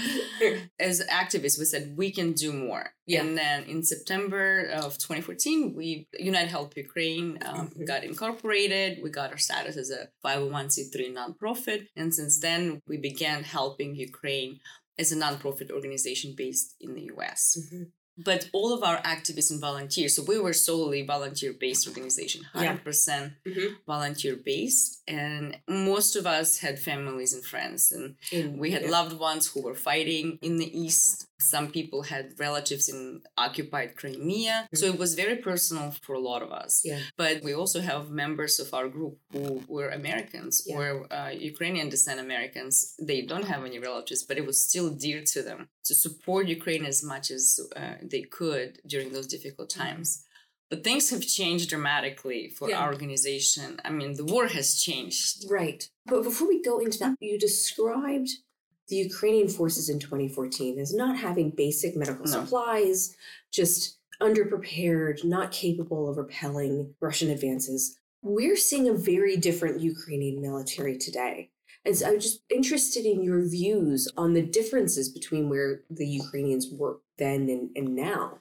As 0.80 0.96
activists, 1.22 1.58
we 1.58 1.66
said 1.66 1.94
we 1.96 2.10
can 2.10 2.32
do 2.32 2.50
more. 2.54 2.84
Yeah. 3.06 3.20
And 3.22 3.36
then 3.36 3.64
in 3.64 3.82
September 3.82 4.46
of 4.82 4.96
2014, 4.96 5.74
we 5.76 6.08
United 6.18 6.48
Help 6.48 6.74
Ukraine 6.76 7.38
um, 7.44 7.68
Mhm. 7.68 7.86
got 7.86 8.02
incorporated. 8.02 9.02
We 9.02 9.10
got 9.10 9.30
our 9.30 9.38
status 9.48 9.76
as 9.76 9.90
a 9.90 10.08
501c3 10.24 11.12
nonprofit, 11.20 11.80
and 11.96 12.14
since 12.14 12.40
then 12.40 12.80
we 12.90 12.96
began 12.96 13.44
helping 13.44 13.90
Ukraine 13.94 14.52
as 14.98 15.12
a 15.12 15.16
nonprofit 15.16 15.70
organization 15.70 16.28
based 16.34 16.68
in 16.80 16.94
the 16.94 17.04
U.S. 17.14 17.42
Mhm. 17.60 17.90
But 18.18 18.48
all 18.52 18.72
of 18.72 18.82
our 18.82 18.98
activists 19.02 19.50
and 19.50 19.60
volunteers 19.60 20.14
so 20.16 20.22
we 20.22 20.38
were 20.38 20.52
solely 20.54 21.02
volunteer 21.02 21.52
based 21.52 21.86
organization 21.86 22.42
100% 22.54 23.32
Mhm. 23.46 23.76
volunteer 23.86 24.36
based 24.36 25.02
and 25.06 25.56
most 25.68 26.16
of 26.16 26.26
us 26.26 26.58
had 26.58 26.78
families 26.78 27.32
and 27.34 27.44
friends 27.44 27.92
and 27.92 28.16
And 28.32 28.58
we 28.58 28.70
had 28.70 28.82
yeah. 28.82 28.90
loved 28.90 29.14
ones 29.18 29.46
who 29.48 29.60
were 29.62 29.74
fighting 29.74 30.38
in 30.42 30.56
the 30.56 30.70
east 30.84 31.26
some 31.38 31.70
people 31.70 32.02
had 32.02 32.32
relatives 32.38 32.88
in 32.88 33.20
occupied 33.36 33.94
crimea 33.96 34.66
so 34.74 34.86
it 34.86 34.98
was 34.98 35.14
very 35.14 35.36
personal 35.36 35.90
for 36.02 36.14
a 36.14 36.18
lot 36.18 36.42
of 36.42 36.50
us 36.50 36.80
Yeah. 36.84 37.00
but 37.16 37.42
we 37.42 37.52
also 37.54 37.80
have 37.80 38.10
members 38.10 38.58
of 38.58 38.72
our 38.72 38.88
group 38.88 39.18
who 39.32 39.62
were 39.68 39.90
americans 39.90 40.62
Yeah. 40.66 40.76
or 40.76 41.12
uh, 41.12 41.30
ukrainian 41.30 41.88
descent 41.90 42.20
americans 42.20 42.94
they 43.10 43.20
don't 43.22 43.44
have 43.52 43.64
any 43.64 43.78
relatives 43.78 44.22
but 44.24 44.38
it 44.38 44.46
was 44.46 44.60
still 44.68 44.88
dear 44.90 45.22
to 45.32 45.42
them 45.42 45.68
to 45.84 45.94
support 45.94 46.48
ukraine 46.48 46.86
as 46.86 47.02
much 47.04 47.30
as 47.30 47.60
uh, 47.76 47.94
they 48.02 48.22
could 48.22 48.78
during 48.86 49.12
those 49.12 49.26
difficult 49.26 49.68
times 49.70 50.22
but 50.70 50.82
things 50.82 51.10
have 51.10 51.24
changed 51.38 51.68
dramatically 51.68 52.48
for 52.56 52.68
Yeah. 52.70 52.78
our 52.80 52.92
organization 52.94 53.68
i 53.84 53.90
mean 53.90 54.14
the 54.14 54.24
war 54.34 54.46
has 54.48 54.68
changed 54.86 55.44
Right. 55.50 55.82
But 56.12 56.22
before 56.22 56.46
we 56.48 56.62
go 56.62 56.78
into 56.78 56.98
that, 57.00 57.16
you 57.20 57.36
described 57.36 58.30
the 58.88 58.96
Ukrainian 58.96 59.48
forces 59.48 59.88
in 59.88 59.98
2014 59.98 60.78
as 60.78 60.94
not 60.94 61.16
having 61.18 61.50
basic 61.50 61.96
medical 61.96 62.24
No. 62.26 62.30
supplies, 62.30 63.16
just 63.52 63.98
underprepared, 64.22 65.24
not 65.24 65.52
capable 65.52 66.08
of 66.08 66.16
repelling 66.16 66.94
Russian 67.00 67.30
advances. 67.30 67.98
We're 68.22 68.56
seeing 68.56 68.88
a 68.88 68.94
very 68.94 69.36
different 69.36 69.80
Ukrainian 69.80 70.40
military 70.40 70.96
today. 70.98 71.50
And 71.84 71.96
so 71.96 72.08
I'm 72.08 72.20
just 72.20 72.40
interested 72.50 73.04
in 73.06 73.22
your 73.22 73.42
views 73.48 74.08
on 74.16 74.32
the 74.34 74.42
differences 74.42 75.08
between 75.08 75.48
where 75.48 75.82
the 75.88 76.06
Ukrainians 76.06 76.66
were 76.72 76.98
then 77.18 77.48
and, 77.48 77.70
and 77.76 77.94
now. 77.94 78.38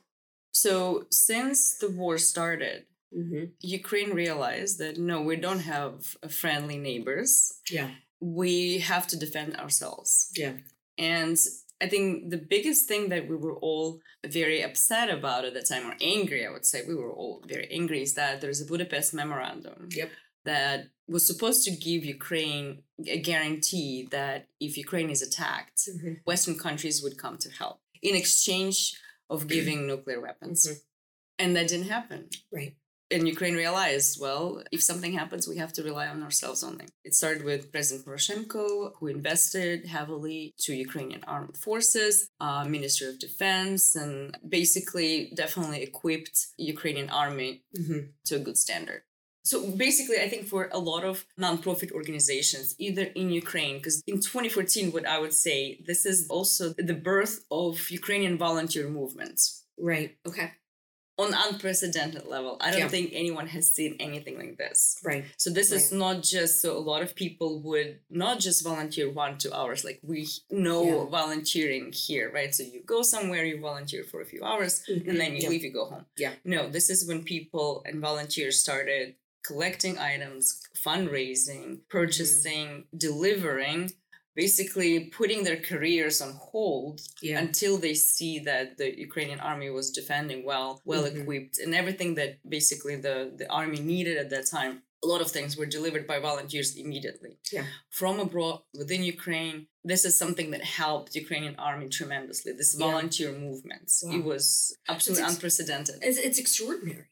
so 0.65 1.05
since 1.11 1.59
the 1.81 1.89
war 2.01 2.17
started 2.17 2.79
Mm-hmm. 3.15 3.45
ukraine 3.79 4.11
realized 4.23 4.75
that 4.81 4.95
no 5.09 5.17
we 5.29 5.35
don't 5.47 5.65
have 5.75 5.93
friendly 6.41 6.77
neighbors 6.89 7.31
Yeah. 7.77 7.91
We 8.19 8.79
have 8.79 9.05
to 9.07 9.17
defend 9.17 9.55
ourselves 9.57 10.29
Yeah. 10.35 10.53
And 10.97 11.37
I 11.81 11.87
think 11.89 12.29
the 12.29 12.37
biggest 12.37 12.87
thing 12.87 13.09
that 13.09 13.27
we 13.27 13.35
were 13.35 13.55
all 13.67 13.99
very 14.25 14.61
upset 14.63 15.09
about 15.09 15.43
at 15.45 15.53
the 15.53 15.61
time, 15.61 15.85
or 15.89 15.95
angry, 15.99 16.45
I 16.47 16.49
would 16.49 16.65
say, 16.65 16.83
we 16.87 16.95
were 16.95 17.11
all 17.11 17.43
very 17.45 17.67
angry, 17.69 18.01
is 18.01 18.13
that 18.13 18.39
there's 18.41 18.61
a 18.61 18.65
Budapest 18.65 19.13
memorandum 19.13 19.89
Yep. 19.91 20.09
that 20.45 20.87
was 21.07 21.27
supposed 21.27 21.63
to 21.65 21.71
give 21.71 22.05
Ukraine 22.05 22.83
a 23.05 23.19
guarantee 23.19 24.07
that 24.11 24.47
if 24.59 24.77
Ukraine 24.77 25.09
is 25.15 25.21
attacked, 25.21 25.79
Mm-hmm. 25.89 26.13
Western 26.31 26.57
countries 26.57 27.03
would 27.03 27.17
come 27.23 27.37
to 27.39 27.49
help 27.61 27.81
in 28.01 28.15
exchange 28.15 28.77
of 29.29 29.47
giving 29.55 29.79
nuclear 29.85 30.21
weapons. 30.27 30.59
Mhm. 30.67 30.79
And 31.41 31.49
that 31.55 31.67
didn't 31.67 31.89
happen. 31.97 32.29
Right. 32.57 32.75
And 33.11 33.27
Ukraine 33.27 33.53
realized, 33.55 34.19
well, 34.19 34.63
if 34.71 34.81
something 34.81 35.13
happens, 35.13 35.47
we 35.47 35.57
have 35.57 35.71
to 35.73 35.83
rely 35.83 36.07
on 36.07 36.23
ourselves 36.23 36.63
only. 36.63 36.87
It 37.03 37.13
started 37.13 37.43
with 37.43 37.71
President 37.71 38.05
Poroshenko, 38.05 38.93
who 38.97 39.07
invested 39.07 39.85
heavily 39.85 40.53
to 40.63 40.73
Ukrainian 40.73 41.23
armed 41.27 41.57
forces, 41.57 42.29
uh, 42.39 42.65
Ministry 42.65 43.07
of 43.07 43.19
Defense, 43.19 43.95
and 43.95 44.35
basically 44.47 45.31
definitely 45.35 45.83
equipped 45.83 46.47
Ukrainian 46.57 47.09
army 47.09 47.61
Mm-hmm. 47.77 47.99
to 48.27 48.35
a 48.37 48.39
good 48.39 48.57
standard. 48.57 49.01
So 49.43 49.69
basically, 49.69 50.19
I 50.19 50.27
think 50.27 50.47
for 50.47 50.69
a 50.71 50.79
lot 50.79 51.03
of 51.03 51.25
nonprofit 51.39 51.91
organizations, 51.91 52.73
either 52.79 53.03
in 53.03 53.29
Ukraine, 53.29 53.77
because 53.77 54.01
in 54.07 54.15
2014, 54.15 54.91
what 54.91 55.05
I 55.05 55.19
would 55.19 55.33
say, 55.33 55.79
this 55.85 56.05
is 56.05 56.27
also 56.29 56.73
the 56.91 56.95
birth 56.95 57.45
of 57.51 57.91
Ukrainian 57.91 58.37
volunteer 58.37 58.89
movements 58.89 59.41
Right. 59.77 60.17
Okay. 60.25 60.51
On 61.17 61.33
unprecedented 61.33 62.27
level. 62.27 62.57
I 62.59 62.71
don't 62.71 62.81
Yeah. 62.81 62.87
think 62.89 63.11
anyone 63.13 63.47
has 63.47 63.71
seen 63.71 63.95
anything 63.99 64.37
like 64.37 64.57
this. 64.57 64.97
Right. 65.03 65.25
So 65.37 65.49
this 65.49 65.71
is 65.71 65.91
not 65.91 66.23
just 66.23 66.61
so 66.61 66.77
a 66.77 66.79
lot 66.79 67.01
of 67.01 67.15
people 67.15 67.61
would 67.61 67.99
not 68.09 68.39
just 68.39 68.63
volunteer 68.63 69.09
one 69.09 69.37
two 69.37 69.53
hours 69.53 69.83
like 69.83 69.99
we 70.03 70.27
know 70.49 70.83
Yeah. 70.83 71.05
volunteering 71.05 71.93
here, 71.93 72.29
right? 72.31 72.53
So 72.53 72.63
you 72.63 72.81
go 72.83 73.01
somewhere, 73.01 73.45
you 73.45 73.59
volunteer 73.59 74.03
for 74.03 74.21
a 74.21 74.25
few 74.25 74.43
hours, 74.43 74.83
and 74.87 75.03
mm-hmm. 75.03 75.17
then 75.17 75.35
you 75.35 75.43
Yeah. 75.43 75.49
leave, 75.49 75.63
you 75.63 75.71
go 75.71 75.85
home. 75.85 76.05
Yeah. 76.17 76.33
No, 76.43 76.69
this 76.69 76.89
is 76.89 77.05
when 77.07 77.23
people 77.23 77.83
and 77.85 77.99
volunteers 78.01 78.59
started 78.59 79.15
collecting 79.43 79.97
items, 79.99 80.61
fundraising, 80.75 81.65
mm-hmm. 81.65 81.89
purchasing, 81.89 82.85
delivering, 82.97 83.91
basically 84.35 84.91
putting 85.19 85.43
their 85.43 85.59
careers 85.69 86.17
on 86.25 86.31
hold 86.51 87.01
Yeah. 87.21 87.39
until 87.43 87.77
they 87.77 87.93
see 87.93 88.33
that 88.49 88.77
the 88.79 88.89
Ukrainian 89.07 89.39
army 89.39 89.69
was 89.69 89.89
defending 89.99 90.39
well, 90.49 90.69
well 90.91 91.03
Mhm. 91.05 91.21
equipped, 91.21 91.55
and 91.63 91.73
everything 91.81 92.11
that 92.19 92.31
basically 92.57 92.95
the, 93.07 93.17
the 93.39 93.47
army 93.59 93.79
needed 93.93 94.17
at 94.23 94.29
that 94.31 94.47
time. 94.57 94.75
A 95.03 95.07
lot 95.13 95.21
of 95.25 95.29
things 95.31 95.55
were 95.55 95.67
delivered 95.77 96.05
by 96.11 96.17
volunteers 96.19 96.69
immediately. 96.83 97.33
Yeah. 97.55 97.65
From 97.99 98.15
abroad, 98.19 98.57
within 98.81 99.03
Ukraine, 99.03 99.57
this 99.91 100.03
is 100.09 100.13
something 100.17 100.49
that 100.51 100.63
helped 100.83 101.15
Ukrainian 101.23 101.55
army 101.69 101.87
tremendously. 101.89 102.51
This 102.53 102.73
Yeah. 102.73 102.87
volunteer 102.87 103.31
movements. 103.47 103.93
Wow. 104.03 104.15
It 104.17 104.23
was 104.31 104.45
absolutely 104.93 105.23
ex- 105.25 105.33
unprecedented. 105.33 105.95
It's, 106.01 106.17
it's 106.27 106.39
extraordinary. 106.45 107.05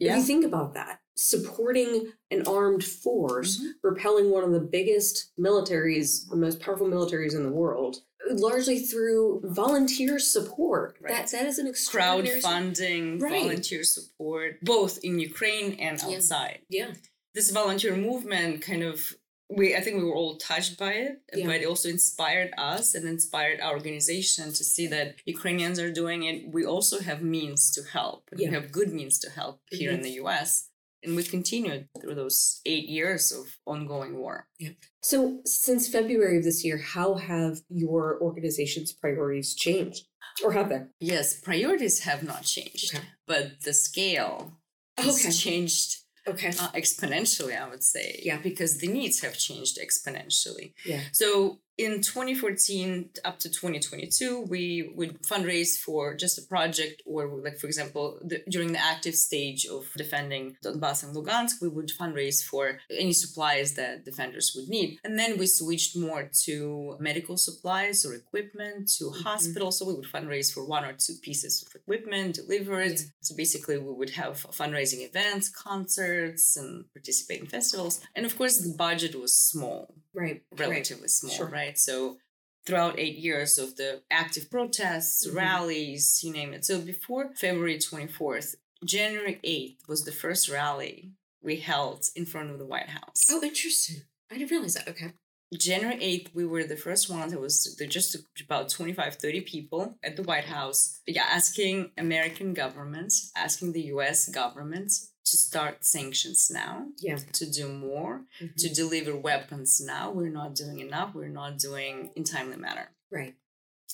If 0.00 0.16
you 0.16 0.22
think 0.22 0.44
about 0.44 0.74
that, 0.74 1.00
supporting 1.16 2.12
an 2.30 2.46
armed 2.46 2.84
force, 2.84 3.58
Mhm. 3.60 3.72
repelling 3.82 4.30
one 4.30 4.42
of 4.44 4.52
the 4.52 4.60
biggest 4.60 5.32
militaries, 5.38 6.28
the 6.28 6.36
most 6.36 6.60
powerful 6.60 6.88
militaries 6.88 7.34
in 7.34 7.44
the 7.44 7.52
world, 7.52 8.02
largely 8.30 8.80
through 8.80 9.40
volunteer 9.44 10.18
support. 10.18 10.96
Right. 11.00 11.12
That 11.12 11.30
that 11.30 11.46
is 11.46 11.58
an 11.58 11.66
extraordinary 11.68 12.40
Crowdfunding, 12.40 13.20
Right. 13.20 13.42
volunteer 13.42 13.84
support, 13.84 14.58
both 14.62 14.98
in 15.04 15.18
Ukraine 15.20 15.74
and 15.74 16.00
Yeah. 16.00 16.16
outside. 16.16 16.60
Yeah. 16.68 16.94
this 17.34 17.50
volunteer 17.50 17.96
movement 17.96 18.62
kind 18.62 18.84
of 18.84 19.16
we 19.56 19.74
I 19.76 19.80
think 19.80 19.96
we 19.98 20.04
were 20.04 20.14
all 20.14 20.36
touched 20.36 20.78
by 20.78 20.92
it, 21.06 21.12
Yeah. 21.34 21.46
but 21.46 21.56
it 21.62 21.66
also 21.66 21.88
inspired 21.88 22.50
us 22.58 22.94
and 22.94 23.06
inspired 23.08 23.60
our 23.60 23.74
organization 23.74 24.52
to 24.52 24.64
see 24.64 24.86
that 24.88 25.16
Ukrainians 25.26 25.78
are 25.78 25.92
doing 25.92 26.22
it. 26.24 26.36
We 26.52 26.64
also 26.64 27.00
have 27.00 27.22
means 27.22 27.70
to 27.76 27.82
help. 27.82 28.28
Yeah. 28.36 28.48
We 28.48 28.54
have 28.54 28.72
good 28.72 28.92
means 28.92 29.18
to 29.20 29.30
help 29.30 29.60
here 29.70 29.90
in 29.92 30.00
Mhm. 30.00 30.02
the 30.08 30.14
US. 30.24 30.68
And 31.02 31.14
we 31.16 31.22
continued 31.22 31.88
through 32.00 32.14
those 32.14 32.60
eight 32.64 32.88
years 32.88 33.30
of 33.30 33.58
ongoing 33.66 34.16
war. 34.16 34.48
Yeah. 34.58 34.70
So, 35.02 35.42
since 35.44 35.86
February 35.86 36.38
of 36.38 36.44
this 36.44 36.64
year, 36.64 36.78
how 36.78 37.14
have 37.16 37.60
your 37.68 38.18
organization's 38.22 38.90
priorities 38.92 39.54
changed? 39.54 40.06
Or 40.42 40.52
have 40.52 40.70
they? 40.70 40.82
Yes, 41.00 41.38
priorities 41.38 42.00
have 42.00 42.22
not 42.22 42.42
changed, 42.44 42.94
Okay. 42.94 43.04
but 43.26 43.60
the 43.66 43.74
scale 43.74 44.58
has 44.96 45.20
Okay. 45.20 45.30
changed 45.30 46.03
Okay. 46.26 46.48
uh, 46.48 46.70
exponentially, 46.72 47.60
I 47.60 47.68
would 47.68 47.82
say. 47.82 48.20
Yeah. 48.22 48.38
Because 48.38 48.78
the 48.78 48.88
needs 48.88 49.20
have 49.20 49.36
changed 49.36 49.78
exponentially. 49.78 50.72
Yeah. 50.84 51.00
So 51.12 51.60
in 51.76 52.00
2014 52.02 53.10
up 53.24 53.38
to 53.40 53.48
2022, 53.50 54.42
we 54.48 54.92
would 54.94 55.20
fundraise 55.22 55.76
for 55.78 56.14
just 56.14 56.38
a 56.38 56.42
project, 56.42 57.02
or 57.04 57.26
like 57.42 57.58
for 57.58 57.66
example, 57.66 58.18
the, 58.24 58.42
during 58.48 58.72
the 58.72 58.78
active 58.84 59.14
stage 59.14 59.66
of 59.66 59.86
defending 59.96 60.56
Donbass 60.64 61.02
and 61.02 61.14
Lugansk, 61.16 61.60
we 61.60 61.68
would 61.68 61.90
fundraise 62.00 62.42
for 62.44 62.78
any 62.90 63.12
supplies 63.12 63.74
that 63.74 64.04
defenders 64.04 64.52
would 64.54 64.68
need. 64.68 64.98
And 65.04 65.18
then 65.18 65.36
we 65.38 65.46
switched 65.46 65.96
more 65.96 66.30
to 66.44 66.96
medical 67.00 67.36
supplies 67.36 68.04
or 68.06 68.14
equipment 68.14 68.90
to 68.98 69.04
Mhm. 69.06 69.22
hospitals. 69.22 69.78
So 69.78 69.86
we 69.86 69.94
would 69.94 70.06
fundraise 70.16 70.52
for 70.52 70.64
one 70.64 70.84
or 70.84 70.92
two 70.92 71.14
pieces 71.22 71.62
of 71.66 71.74
equipment, 71.74 72.36
deliver 72.36 72.80
it. 72.80 73.00
Yeah. 73.00 73.06
So 73.22 73.34
basically, 73.34 73.78
we 73.78 73.92
would 73.92 74.10
have 74.10 74.34
fundraising 74.52 75.00
events, 75.10 75.48
concerts, 75.48 76.56
and 76.56 76.84
participating 76.92 77.46
festivals. 77.48 78.00
And 78.14 78.24
of 78.26 78.36
course, 78.38 78.58
the 78.58 78.74
budget 78.86 79.14
was 79.18 79.32
small 79.34 79.94
Right. 80.12 80.42
relatively 80.56 81.08
small, 81.08 81.34
Sure. 81.34 81.48
right? 81.48 81.63
So 81.72 82.18
throughout 82.66 82.98
eight 82.98 83.16
years 83.16 83.58
of 83.58 83.76
the 83.76 84.02
active 84.10 84.50
protests, 84.50 85.26
Mhm. 85.26 85.34
rallies, 85.34 86.20
you 86.22 86.32
name 86.32 86.54
it. 86.54 86.64
So 86.64 86.80
before 86.80 87.34
February 87.34 87.78
24th, 87.78 88.54
January 88.84 89.40
8th 89.44 89.86
was 89.88 90.04
the 90.04 90.12
first 90.12 90.48
rally 90.48 91.12
we 91.42 91.56
held 91.56 92.06
in 92.16 92.26
front 92.26 92.50
of 92.50 92.58
the 92.58 92.66
White 92.66 92.88
House. 92.88 93.26
Oh, 93.30 93.42
interesting. 93.42 94.02
I 94.30 94.38
didn't 94.38 94.50
realize 94.50 94.74
that. 94.74 94.88
Okay. 94.88 95.12
January 95.56 96.02
8th, 96.02 96.34
we 96.34 96.44
were 96.46 96.64
the 96.64 96.76
first 96.76 97.08
ones. 97.08 97.32
It 97.32 97.40
was 97.40 97.76
just 97.88 98.16
about 98.40 98.70
25, 98.70 99.16
30 99.16 99.42
people 99.42 99.98
at 100.02 100.16
the 100.16 100.22
White 100.22 100.46
House, 100.46 101.00
yeah, 101.06 101.24
asking 101.24 101.92
American 101.96 102.54
governments, 102.54 103.30
asking 103.36 103.72
the 103.72 103.82
US 103.94 104.28
government 104.28 104.90
to 105.24 105.36
start 105.36 105.84
sanctions 105.84 106.50
now, 106.50 106.88
Yeah. 106.98 107.16
to 107.32 107.46
do 107.50 107.68
more, 107.68 108.24
Mhm. 108.40 108.54
to 108.56 108.68
deliver 108.68 109.16
weapons 109.16 109.80
now. 109.80 110.10
We're 110.10 110.28
not 110.30 110.54
doing 110.54 110.80
enough. 110.80 111.14
We're 111.14 111.28
not 111.42 111.58
doing 111.58 112.10
in 112.16 112.24
timely 112.24 112.56
manner 112.56 112.90
Right. 113.10 113.34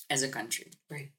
as 0.09 0.23
a 0.23 0.29
country. 0.29 0.73
Right. 0.89 1.13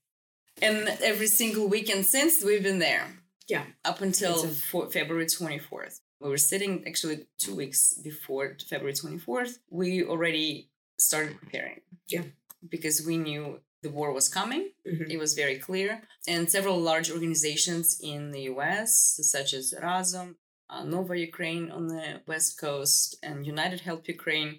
And 0.62 0.88
every 1.02 1.28
single 1.28 1.68
weekend 1.68 2.06
since 2.06 2.44
we've 2.44 2.64
been 2.64 2.80
there. 2.80 3.18
Yeah. 3.48 3.66
Up 3.86 4.02
until 4.02 4.44
It's 4.44 4.58
a- 4.60 4.62
for 4.62 4.92
February 4.92 5.26
24th. 5.28 6.02
We 6.20 6.30
were 6.30 6.38
sitting 6.38 6.86
actually 6.88 7.28
two 7.38 7.56
weeks 7.56 7.94
before 7.96 8.58
February 8.68 8.94
24th. 8.94 9.60
We 9.70 10.04
already 10.04 10.70
started 11.00 11.40
preparing. 11.40 11.82
Yeah. 12.08 12.26
Because 12.68 13.02
we 13.02 13.18
knew 13.18 13.62
the 13.84 13.90
war 13.90 14.14
was 14.14 14.30
coming. 14.30 14.64
Mhm. 14.88 15.10
It 15.10 15.18
was 15.18 15.34
very 15.34 15.58
clear. 15.58 15.90
And 16.28 16.50
several 16.50 16.80
large 16.80 17.10
organizations 17.12 18.00
in 18.02 18.32
the 18.32 18.44
US, 18.54 19.20
such 19.36 19.54
as 19.54 19.74
Razom, 19.86 20.36
uh, 20.70 20.84
Nova 20.84 21.16
Ukraine 21.18 21.70
on 21.72 21.88
the 21.88 22.22
West 22.28 22.52
Coast, 22.60 23.18
and 23.24 23.46
United 23.46 23.82
Help 23.82 24.08
Ukraine, 24.08 24.52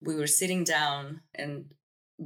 we 0.00 0.14
were 0.16 0.26
sitting 0.40 0.64
down 0.64 1.22
and 1.34 1.54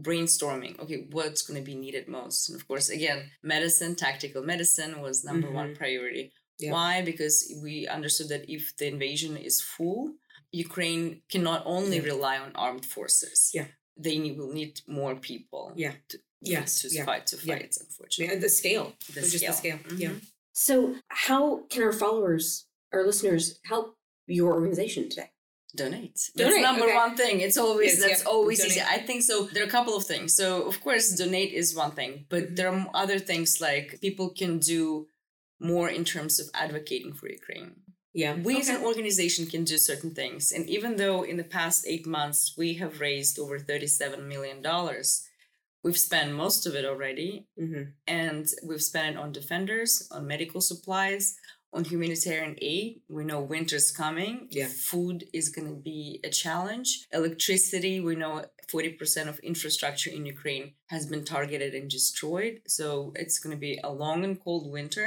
brainstorming 0.09 0.79
okay 0.83 1.07
what's 1.11 1.43
going 1.47 1.59
to 1.59 1.65
be 1.65 1.75
needed 1.75 2.07
most 2.07 2.49
and 2.49 2.57
of 2.61 2.69
course 2.69 2.91
again 2.91 3.31
medicine 3.43 3.95
tactical 3.95 4.43
medicine 4.43 5.01
was 5.01 5.25
number 5.25 5.51
one 5.51 5.71
Mhm. 5.71 5.79
priority 5.79 6.25
Yeah. 6.59 6.73
why 6.73 6.93
because 7.11 7.37
we 7.63 7.75
understood 7.97 8.29
that 8.29 8.45
if 8.57 8.77
the 8.79 8.89
invasion 8.95 9.33
is 9.39 9.63
full 9.63 10.03
ukraine 10.53 11.23
cannot 11.33 11.63
only 11.65 11.97
Yeah. 11.99 12.09
rely 12.13 12.37
on 12.45 12.51
armed 12.67 12.85
forces 12.95 13.39
Yeah. 13.55 13.69
they 13.97 14.19
need, 14.19 14.37
will 14.39 14.53
need 14.61 14.75
more 14.87 15.15
people 15.31 15.65
Yeah. 15.77 15.95
to, 16.09 16.19
Yes, 16.41 16.83
to 16.83 16.89
yeah, 16.95 17.05
fight 17.05 17.27
to 17.29 17.37
yeah. 17.43 17.55
fight 17.55 17.77
unfortunately 17.81 18.35
Yeah, 18.35 18.41
the 18.41 18.49
scale. 18.49 18.93
The 19.15 19.21
Just 19.21 19.33
the 19.33 19.39
scale. 19.39 19.53
scale. 19.55 19.79
Yeah. 19.97 20.11
So, 20.53 20.97
how 21.09 21.65
can 21.71 21.83
our 21.83 21.93
followers, 21.93 22.67
our 22.93 23.05
listeners, 23.07 23.59
help 23.65 23.97
your 24.27 24.53
organization 24.55 25.09
today? 25.09 25.31
donate. 25.75 26.15
That's 26.35 26.49
Donate, 26.51 26.63
number 26.63 26.85
okay. 26.87 26.95
one 26.95 27.17
thing. 27.17 27.41
It's 27.41 27.59
always 27.59 27.99
Yes, 27.99 28.01
that's 28.01 28.21
yep, 28.25 28.29
always 28.35 28.59
donate. 28.61 28.79
easy. 28.79 28.81
I 28.81 28.99
think 28.99 29.23
so. 29.23 29.45
There 29.53 29.63
are 29.63 29.67
a 29.67 29.71
couple 29.71 29.95
of 29.95 30.05
things. 30.07 30.35
So 30.35 30.63
of 30.63 30.81
course, 30.81 31.11
donate 31.15 31.53
is 31.53 31.75
one 31.75 31.93
thing, 31.93 32.25
but 32.31 32.43
Mhm. 32.45 32.57
there 32.57 32.69
are 32.73 32.91
other 32.95 33.19
things 33.19 33.61
like 33.61 34.01
people 34.01 34.31
can 34.31 34.59
do 34.59 35.07
more 35.61 35.89
in 35.91 36.05
terms 36.05 36.35
of 36.41 36.47
advocating 36.55 37.13
for 37.13 37.29
Ukraine. 37.29 37.71
Yeah. 38.15 38.37
We 38.49 38.59
as 38.59 38.71
an 38.71 38.83
organization 38.91 39.45
can 39.53 39.65
do 39.65 39.77
certain 39.77 40.13
things, 40.15 40.51
and 40.51 40.65
even 40.77 40.97
though 40.97 41.23
in 41.31 41.37
the 41.37 41.51
past 41.59 41.85
eight 41.87 42.07
months 42.07 42.41
we 42.57 42.69
have 42.81 43.01
raised 43.09 43.39
over 43.39 43.59
thirty-seven 43.59 44.21
million 44.33 44.63
dollars, 44.63 45.09
we've 45.87 46.05
spent 46.11 46.33
most 46.45 46.67
of 46.67 46.73
it 46.75 46.85
already, 46.85 47.47
hmm 47.59 47.85
and 48.23 48.45
we've 48.69 48.87
spent 48.93 49.09
it 49.13 49.19
on 49.23 49.31
defenders, 49.41 49.91
on 50.11 50.27
medical 50.35 50.61
supplies, 50.61 51.25
on 51.77 51.85
humanitarian 51.85 52.57
aid. 52.73 53.01
We 53.17 53.23
know 53.25 53.41
winter's 53.41 53.91
coming. 54.03 54.35
Yeah. 54.51 54.71
Food 54.91 55.19
is 55.33 55.49
going 55.55 55.69
to 55.69 55.81
be 55.93 56.21
a 56.25 56.31
challenge. 56.45 56.89
Electricity, 57.13 57.95
we 58.01 58.15
know 58.23 58.35
40% 58.73 59.29
of 59.29 59.39
infrastructure 59.41 60.11
in 60.11 60.25
Ukraine 60.37 60.67
has 60.95 61.05
been 61.13 61.25
targeted 61.25 61.73
and 61.75 61.89
destroyed. 61.99 62.55
So 62.67 63.13
it's 63.23 63.39
going 63.43 63.55
to 63.57 63.61
be 63.69 63.79
a 63.85 63.93
long 63.93 64.25
and 64.25 64.37
cold 64.45 64.65
winter. 64.79 65.07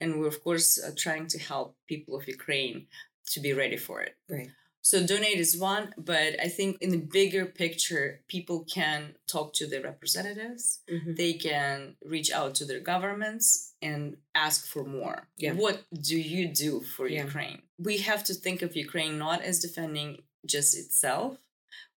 And 0.00 0.18
we're, 0.18 0.32
of 0.34 0.42
course, 0.42 0.68
uh, 0.82 0.90
trying 1.04 1.26
to 1.28 1.38
help 1.38 1.76
people 1.92 2.16
of 2.16 2.28
Ukraine 2.36 2.86
to 3.32 3.38
be 3.40 3.52
ready 3.52 3.78
for 3.86 3.96
it. 4.06 4.14
Right. 4.28 4.50
So 4.90 4.96
donate 5.12 5.38
is 5.46 5.52
one, 5.74 5.84
but 6.12 6.30
I 6.46 6.48
think 6.56 6.70
in 6.84 6.90
the 6.96 7.04
bigger 7.20 7.44
picture, 7.64 8.06
people 8.34 8.58
can 8.76 8.98
talk 9.34 9.48
to 9.58 9.64
their 9.70 9.82
representatives 9.90 10.62
hmm 10.92 11.12
they 11.22 11.32
can 11.48 11.76
reach 12.14 12.30
out 12.40 12.52
to 12.58 12.64
their 12.70 12.82
governments 12.92 13.46
and 13.88 14.00
ask 14.46 14.58
for 14.72 14.82
more. 14.98 15.16
Yeah. 15.44 15.52
What 15.64 15.76
do 16.10 16.16
you 16.34 16.44
do 16.66 16.72
for 16.94 17.04
Yeah. 17.06 17.24
Ukraine? 17.28 17.58
We 17.88 17.94
have 18.10 18.22
to 18.28 18.34
think 18.44 18.58
of 18.62 18.70
Ukraine 18.86 19.14
not 19.26 19.38
as 19.50 19.56
defending 19.66 20.10
just 20.54 20.70
itself. 20.82 21.30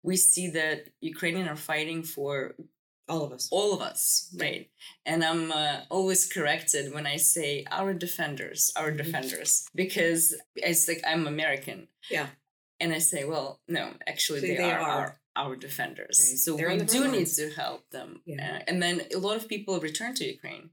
We 0.10 0.15
see 0.32 0.47
that 0.60 0.77
Ukrainians 1.13 1.49
are 1.54 1.62
fighting 1.73 2.01
for 2.15 2.34
All 3.13 3.23
of 3.27 3.32
us. 3.38 3.43
all 3.58 3.69
of 3.77 3.82
us, 3.91 4.01
right? 4.43 4.63
And 5.10 5.19
I'm 5.30 5.45
uh, 5.63 5.77
always 5.97 6.21
corrected 6.36 6.84
when 6.95 7.06
I 7.15 7.17
say 7.36 7.49
our 7.80 7.91
defenders, 8.06 8.62
our 8.80 8.89
Mhm. 8.91 8.99
defenders, 9.04 9.51
because 9.84 10.23
it's 10.69 10.86
like 10.89 11.01
I'm 11.12 11.23
American. 11.36 11.80
Yeah. 12.17 12.27
And 12.82 12.91
I 12.91 12.98
say, 12.98 13.24
well, 13.26 13.62
no, 13.67 13.91
actually, 14.08 14.41
they, 14.41 14.58
they 14.58 14.72
are, 14.72 14.80
are. 14.80 14.89
our, 15.36 15.46
our 15.50 15.56
defenders. 15.56 16.20
Right. 16.20 16.38
So 16.38 16.58
They're 16.58 16.70
we 16.70 16.80
do 16.80 17.08
need 17.08 17.28
to 17.28 17.50
help 17.52 17.89
them. 17.91 18.22
Yeah. 18.26 18.58
Uh, 18.58 18.63
and 18.67 18.82
then 18.82 19.04
a 19.15 19.20
lot 19.20 19.38
of 19.38 19.48
people 19.48 19.80
return 19.80 20.15
to 20.15 20.26
Ukraine. 20.26 20.72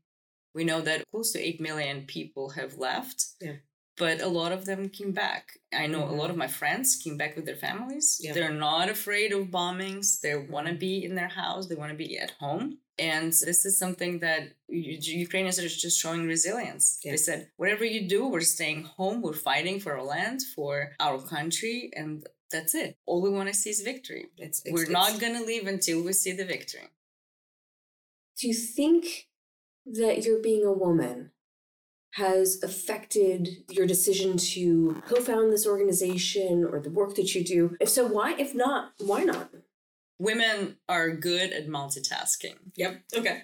We 0.55 0.65
know 0.65 0.81
that 0.81 1.05
close 1.13 1.33
to 1.33 1.39
8 1.39 1.61
million 1.61 2.07
people 2.07 2.51
have 2.51 2.79
left. 2.79 3.27
Yeah. 3.41 3.57
But 3.99 4.21
a 4.21 4.29
lot 4.29 4.53
of 4.53 4.65
them 4.65 4.89
came 4.89 5.13
back. 5.13 5.59
I 5.73 5.87
know 5.87 6.05
a 6.05 6.15
lot 6.21 6.31
of 6.31 6.37
my 6.37 6.47
friends 6.47 6.97
came 6.97 7.17
back 7.17 7.35
with 7.37 7.47
their 7.47 7.57
families. 7.57 8.07
Mm-hmm. 8.17 8.27
Yeah. 8.27 8.35
They're 8.35 8.53
not 8.71 8.89
afraid 8.89 9.33
of 9.33 9.49
bombings. 9.49 10.21
They 10.21 10.37
want 10.37 10.67
to 10.69 10.75
be 10.75 11.05
in 11.05 11.15
their 11.15 11.29
house. 11.29 11.67
They 11.67 11.75
want 11.75 11.91
to 11.91 11.97
be 11.97 12.19
at 12.19 12.33
home. 12.33 12.79
And 12.99 13.29
this 13.33 13.65
is 13.65 13.79
something 13.79 14.19
that 14.21 14.43
Ukrainians 14.69 15.59
are 15.59 15.69
just 15.69 16.01
showing 16.01 16.27
resilience. 16.27 16.99
Yeah. 17.05 17.13
They 17.13 17.17
said, 17.17 17.49
whatever 17.57 17.85
you 17.85 18.09
do, 18.09 18.27
we're 18.29 18.41
staying 18.41 18.85
home. 18.85 19.23
We're 19.23 19.35
fighting 19.35 19.79
for 19.81 19.93
our 19.97 20.05
land, 20.05 20.43
for 20.55 20.93
our 21.01 21.21
country. 21.21 21.91
And 21.95 22.27
that's 22.51 22.75
it. 22.75 22.97
All 23.07 23.21
we 23.23 23.31
want 23.31 23.49
to 23.49 23.55
see 23.55 23.71
is 23.71 23.81
victory. 23.83 24.27
It's, 24.37 24.63
it's 24.65 24.73
we're 24.73 24.83
it's- 24.83 24.93
not 25.01 25.21
going 25.21 25.35
to 25.35 25.45
leave 25.45 25.67
until 25.67 26.03
we 26.03 26.13
see 26.13 26.33
the 26.33 26.45
victory. 26.45 26.89
Do 28.41 28.47
you 28.49 28.55
think 28.55 29.29
that 29.87 30.25
you're 30.25 30.43
being 30.43 30.65
a 30.65 30.73
woman 30.73 31.33
has 32.13 32.63
affected 32.63 33.49
your 33.71 33.87
decision 33.87 34.37
to 34.37 35.03
co-found 35.07 35.53
this 35.53 35.67
organization 35.67 36.65
or 36.65 36.81
the 36.81 36.91
work 36.91 37.15
that 37.17 37.35
you 37.35 37.45
do? 37.45 37.77
If 37.81 37.89
so, 37.89 38.07
why? 38.07 38.35
If 38.39 38.55
not, 38.55 38.93
why 38.99 39.25
not? 39.25 39.51
Women 40.19 40.77
are 40.89 41.11
good 41.11 41.53
at 41.53 41.69
multitasking. 41.69 42.57
Yep. 42.77 43.03
Okay. 43.17 43.43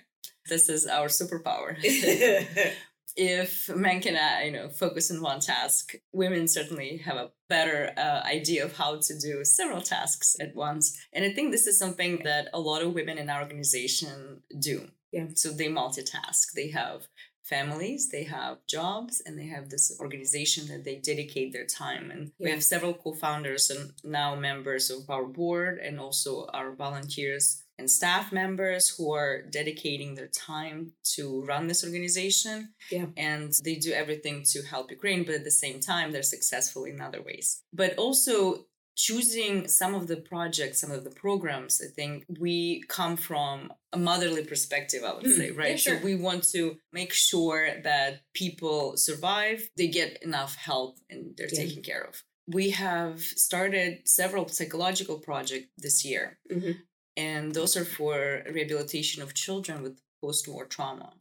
This 0.48 0.68
is 0.68 0.86
our 0.86 1.06
superpower. 1.06 1.76
if 3.16 3.68
men 3.74 4.00
can, 4.00 4.16
uh, 4.16 4.44
you 4.44 4.50
know, 4.50 4.68
focus 4.68 5.10
on 5.10 5.22
one 5.22 5.40
task, 5.40 5.94
women 6.12 6.48
certainly 6.48 6.98
have 6.98 7.16
a 7.16 7.30
better 7.48 7.92
uh, 7.96 8.22
idea 8.24 8.64
of 8.64 8.76
how 8.76 8.96
to 8.96 9.18
do 9.18 9.44
several 9.44 9.80
tasks 9.80 10.36
at 10.40 10.54
once. 10.54 10.98
And 11.12 11.24
I 11.24 11.30
think 11.30 11.52
this 11.52 11.66
is 11.66 11.78
something 11.78 12.22
that 12.24 12.48
a 12.52 12.60
lot 12.60 12.82
of 12.82 12.94
women 12.94 13.18
in 13.18 13.30
our 13.30 13.42
organization 13.42 14.42
do. 14.58 14.88
Yeah. 15.12 15.26
So 15.34 15.50
they 15.50 15.68
multitask. 15.68 16.52
They 16.56 16.70
have 16.70 17.06
families, 17.44 18.08
they 18.10 18.24
have 18.24 18.58
jobs, 18.66 19.22
and 19.24 19.38
they 19.38 19.46
have 19.46 19.68
this 19.68 19.96
organization 20.00 20.66
that 20.68 20.84
they 20.84 20.96
dedicate 20.96 21.52
their 21.52 21.66
time. 21.66 22.10
And 22.10 22.32
we 22.38 22.50
have 22.50 22.64
several 22.64 22.94
co-founders 22.94 23.70
and 23.70 23.92
now 24.02 24.34
members 24.34 24.90
of 24.90 25.08
our 25.08 25.24
board 25.24 25.78
and 25.78 26.00
also 26.00 26.46
our 26.52 26.72
volunteers 26.72 27.62
and 27.78 27.90
staff 27.90 28.32
members 28.32 28.88
who 28.96 29.12
are 29.12 29.42
dedicating 29.42 30.14
their 30.14 30.28
time 30.28 30.92
to 31.02 31.42
run 31.42 31.66
this 31.66 31.84
organization. 31.84 32.72
Yeah. 32.90 33.06
And 33.16 33.52
they 33.64 33.74
do 33.74 33.92
everything 33.92 34.44
to 34.52 34.62
help 34.62 34.90
Ukraine, 34.90 35.24
but 35.24 35.34
at 35.34 35.44
the 35.44 35.50
same 35.50 35.80
time, 35.80 36.12
they're 36.12 36.22
successful 36.22 36.84
in 36.84 37.00
other 37.00 37.20
ways. 37.20 37.62
But 37.72 37.96
also, 37.96 38.66
choosing 38.96 39.68
some 39.68 39.94
of 39.94 40.06
the 40.06 40.16
projects, 40.16 40.80
some 40.80 40.90
of 40.90 41.04
the 41.04 41.10
programs, 41.10 41.80
I 41.82 41.88
think 41.94 42.24
we 42.38 42.82
come 42.88 43.16
from 43.16 43.72
a 43.92 43.98
motherly 43.98 44.44
perspective, 44.44 45.02
I 45.04 45.14
would 45.14 45.26
say, 45.26 45.50
right? 45.50 45.70
Yeah, 45.70 45.76
sure. 45.76 45.98
So 45.98 46.04
we 46.04 46.14
want 46.14 46.44
to 46.52 46.76
make 46.92 47.12
sure 47.12 47.80
that 47.82 48.20
people 48.34 48.96
survive, 48.96 49.68
they 49.76 49.88
get 49.88 50.22
enough 50.22 50.54
help, 50.56 50.98
and 51.10 51.36
they're 51.36 51.48
Yeah. 51.52 51.64
taken 51.66 51.82
care 51.82 52.02
of. 52.04 52.22
We 52.46 52.70
have 52.70 53.20
started 53.22 54.06
several 54.06 54.48
psychological 54.48 55.18
projects 55.18 55.68
this 55.78 56.04
year, 56.04 56.38
Mhm. 56.50 56.74
and 57.16 57.54
those 57.54 57.76
are 57.76 57.84
for 57.86 58.44
rehabilitation 58.50 59.22
of 59.22 59.34
children 59.34 59.82
with 59.82 59.98
post 60.20 60.46
war 60.46 60.66
trauma. 60.66 61.14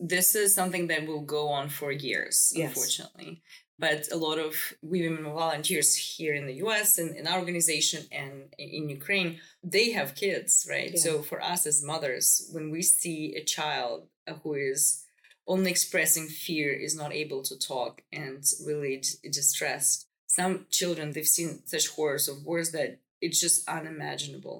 This 0.00 0.34
is 0.34 0.54
something 0.54 0.88
that 0.88 1.06
will 1.06 1.22
go 1.22 1.48
on 1.48 1.70
for 1.70 1.90
years, 1.92 2.52
Yes. 2.54 2.68
unfortunately. 2.68 3.42
But 3.78 4.10
a 4.12 4.16
lot 4.16 4.38
of 4.38 4.54
women 4.82 5.24
volunteers 5.24 5.96
here 5.96 6.34
in 6.34 6.46
the 6.46 6.62
US 6.64 6.98
and 6.98 7.16
in 7.16 7.26
our 7.26 7.38
organization 7.40 8.04
and 8.12 8.54
in 8.58 8.88
Ukraine, 8.88 9.40
they 9.62 9.90
have 9.92 10.14
kids, 10.14 10.66
right? 10.70 10.92
Yeah. 10.92 11.00
So 11.00 11.22
for 11.22 11.42
us 11.42 11.66
as 11.66 11.82
mothers, 11.82 12.48
when 12.52 12.70
we 12.70 12.82
see 12.82 13.34
a 13.34 13.42
child 13.42 14.06
who 14.42 14.54
is 14.54 15.04
only 15.46 15.70
expressing 15.70 16.26
fear, 16.26 16.72
is 16.72 16.96
not 16.96 17.12
able 17.12 17.42
to 17.42 17.58
talk, 17.58 18.02
and 18.12 18.42
really 18.64 19.02
distressed, 19.30 20.06
some 20.26 20.66
children 20.70 21.12
they've 21.12 21.26
seen 21.26 21.60
such 21.66 21.88
horrors 21.88 22.28
of 22.28 22.44
wars 22.44 22.70
that 22.72 23.00
it's 23.24 23.40
just 23.46 23.58
unimaginable 23.78 24.58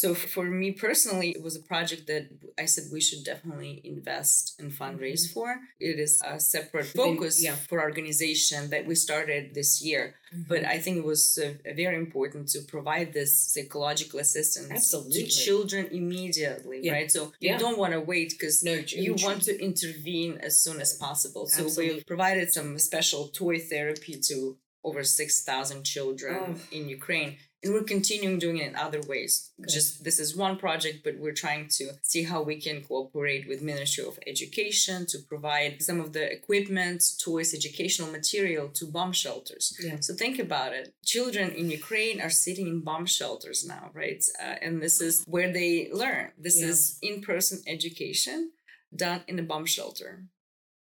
so 0.00 0.06
for 0.34 0.44
me 0.44 0.68
personally 0.86 1.30
it 1.36 1.42
was 1.42 1.54
a 1.56 1.64
project 1.72 2.02
that 2.06 2.24
i 2.62 2.64
said 2.72 2.84
we 2.92 3.00
should 3.06 3.22
definitely 3.32 3.74
invest 3.94 4.42
and 4.60 4.70
fundraise 4.80 5.24
for 5.34 5.48
it 5.88 5.96
is 6.06 6.12
a 6.24 6.38
separate 6.40 6.86
focus 7.02 7.34
yeah. 7.42 7.56
for 7.68 7.80
our 7.80 7.88
organization 7.92 8.60
that 8.70 8.86
we 8.86 8.94
started 8.94 9.42
this 9.54 9.70
year 9.88 10.14
but 10.52 10.62
i 10.74 10.78
think 10.82 10.94
it 11.02 11.04
was 11.14 11.22
uh, 11.44 11.52
very 11.84 11.96
important 11.96 12.48
to 12.54 12.58
provide 12.74 13.08
this 13.12 13.32
psychological 13.52 14.18
assistance 14.26 14.70
Absolutely. 14.70 15.24
to 15.24 15.28
children 15.44 15.82
immediately 16.00 16.78
Yeah. 16.82 16.92
right 16.96 17.10
so 17.16 17.20
you 17.40 17.56
don't 17.64 17.78
want 17.82 17.92
to 17.92 18.00
wait 18.00 18.28
because 18.36 18.56
No, 18.68 18.74
you 19.06 19.14
want 19.26 19.42
to 19.48 19.52
intervene 19.68 20.38
as 20.48 20.54
soon 20.64 20.80
as 20.80 20.94
possible. 20.94 21.46
So 21.46 21.64
Absolutely. 21.64 21.94
we've 21.96 22.06
provided 22.06 22.52
some 22.52 22.78
special 22.78 23.22
toy 23.28 23.58
therapy 23.58 24.14
to 24.28 24.56
over 24.84 25.02
6,000 25.04 25.84
children 25.84 26.36
Oh. 26.56 26.60
in 26.76 26.88
Ukraine. 26.88 27.36
And 27.62 27.74
we're 27.74 27.82
continuing 27.82 28.38
doing 28.38 28.58
it 28.58 28.68
in 28.68 28.76
other 28.76 29.00
ways. 29.00 29.50
Good. 29.60 29.70
Just 29.76 30.04
this 30.04 30.20
is 30.20 30.36
one 30.36 30.56
project, 30.58 30.98
but 31.02 31.18
we're 31.18 31.32
trying 31.44 31.66
to 31.78 31.84
see 32.04 32.22
how 32.22 32.40
we 32.40 32.60
can 32.60 32.84
cooperate 32.84 33.48
with 33.48 33.60
Ministry 33.62 34.04
of 34.04 34.16
Education 34.28 35.06
to 35.06 35.18
provide 35.32 35.82
some 35.82 35.98
of 35.98 36.12
the 36.12 36.24
equipment, 36.38 37.02
toys, 37.20 37.52
educational 37.52 38.12
material 38.12 38.68
to 38.78 38.86
bomb 38.86 39.12
shelters. 39.12 39.76
Yeah. 39.82 39.98
So 40.00 40.14
think 40.14 40.38
about 40.38 40.72
it. 40.72 40.94
Children 41.04 41.50
in 41.60 41.68
Ukraine 41.80 42.20
are 42.20 42.30
sitting 42.30 42.68
in 42.68 42.80
bomb 42.88 43.06
shelters 43.06 43.64
now, 43.66 43.90
right? 43.92 44.22
Uh, 44.40 44.54
and 44.64 44.80
this 44.80 45.00
is 45.00 45.24
where 45.26 45.52
they 45.52 45.90
learn. 46.02 46.30
This 46.38 46.58
Yeah. 46.60 46.68
is 46.68 46.78
in-person 47.02 47.58
education 47.66 48.52
done 48.94 49.20
in 49.26 49.36
a 49.40 49.42
bomb 49.42 49.66
shelter. 49.66 50.10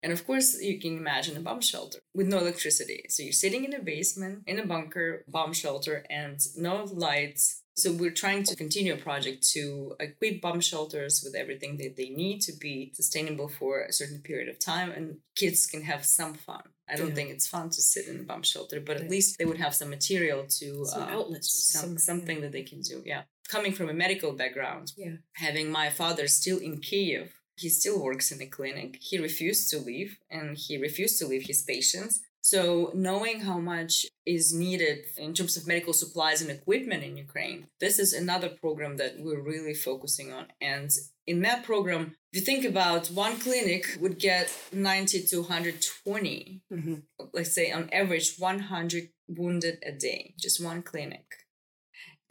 And 0.04 0.12
of 0.12 0.28
course, 0.28 0.62
you 0.62 0.80
can 0.80 0.98
imagine 0.98 1.38
a 1.38 1.40
bomb 1.40 1.62
shelter 1.62 2.00
with 2.14 2.28
no 2.28 2.38
electricity. 2.40 3.00
So 3.10 3.24
you're 3.24 3.32
sitting 3.46 3.64
in 3.64 3.74
a 3.74 3.82
basement, 3.82 4.44
in 4.46 4.60
a 4.60 4.66
bunker, 4.66 5.24
bomb 5.28 5.54
shelter, 5.54 6.06
and 6.10 6.38
no 6.58 6.84
lights. 6.84 7.62
So 7.76 7.92
we're 7.92 8.12
trying 8.24 8.44
to 8.44 8.56
continue 8.56 8.94
a 8.94 8.98
project 8.98 9.40
to 9.54 9.96
equip 10.00 10.42
bomb 10.42 10.60
shelters 10.60 11.22
with 11.24 11.34
everything 11.36 11.78
that 11.78 11.96
they 11.96 12.10
need 12.10 12.42
to 12.42 12.54
be 12.68 12.92
sustainable 12.94 13.48
for 13.48 13.82
a 13.82 13.94
certain 13.94 14.22
period 14.22 14.48
of 14.50 14.60
time, 14.60 14.92
and 14.92 15.18
kids 15.36 15.66
can 15.66 15.82
have 15.84 16.06
some 16.06 16.34
fun. 16.36 16.64
I 16.88 16.96
don't 16.98 17.08
Yeah. 17.10 17.16
think 17.16 17.30
it's 17.32 17.48
fun 17.48 17.70
to 17.72 17.82
sit 17.82 18.08
in 18.08 18.20
a 18.20 18.24
bomb 18.24 18.44
shelter, 18.44 18.80
but 18.82 18.98
Yeah. 18.98 19.04
at 19.06 19.10
least 19.10 19.38
they 19.40 19.46
would 19.46 19.58
have 19.66 19.74
some 19.74 19.90
material 19.90 20.46
to 20.60 20.86
Some 20.86 21.02
uh, 21.04 21.16
outlets, 21.18 21.50
some, 21.72 21.82
some- 21.82 21.98
something 21.98 22.42
that 22.42 22.52
they 22.52 22.64
can 22.72 22.82
do. 22.82 23.02
Yeah, 23.06 23.24
coming 23.48 23.74
from 23.74 23.90
a 23.90 23.94
medical 24.06 24.34
background, 24.34 24.92
Yeah. 24.98 25.16
having 25.48 25.72
my 25.72 25.90
father 25.90 26.28
still 26.28 26.60
in 26.60 26.80
Kiev, 26.82 27.28
he 27.58 27.70
still 27.70 28.02
works 28.02 28.32
in 28.32 28.40
the 28.40 28.48
clinic. 28.48 28.98
He 29.02 29.18
refused 29.20 29.70
to 29.72 29.80
leave 29.80 30.18
and 30.30 30.58
he 30.58 30.78
refused 30.78 31.20
to 31.20 31.28
leave 31.28 31.44
his 31.44 31.62
patients. 31.62 32.22
So, 32.46 32.92
knowing 32.94 33.40
how 33.40 33.58
much 33.58 34.06
is 34.26 34.54
needed 34.54 35.06
in 35.18 35.34
terms 35.34 35.56
of 35.56 35.66
medical 35.66 35.94
supplies 35.94 36.42
and 36.42 36.52
equipment 36.52 37.02
in 37.02 37.16
Ukraine, 37.16 37.68
this 37.80 38.00
is 38.00 38.12
another 38.12 38.50
program 38.50 38.98
that 38.98 39.18
we're 39.18 39.40
really 39.40 39.74
focusing 39.74 40.34
on. 40.34 40.48
And 40.60 40.92
in 41.26 41.42
that 41.44 41.64
program, 41.64 42.18
if 42.34 42.40
you 42.40 42.42
think 42.42 42.66
about 42.66 43.08
one 43.08 43.40
clinic 43.40 43.98
would 44.02 44.20
get 44.20 44.52
90 44.74 45.24
to 45.28 45.42
120, 45.42 46.62
Mhm. 46.70 47.04
let's 47.32 47.54
say 47.54 47.72
on 47.72 47.90
average 47.92 48.38
100 48.38 49.14
wounded 49.30 49.82
a 49.86 49.94
day, 49.94 50.34
just 50.38 50.60
one 50.60 50.84
clinic. 50.84 51.24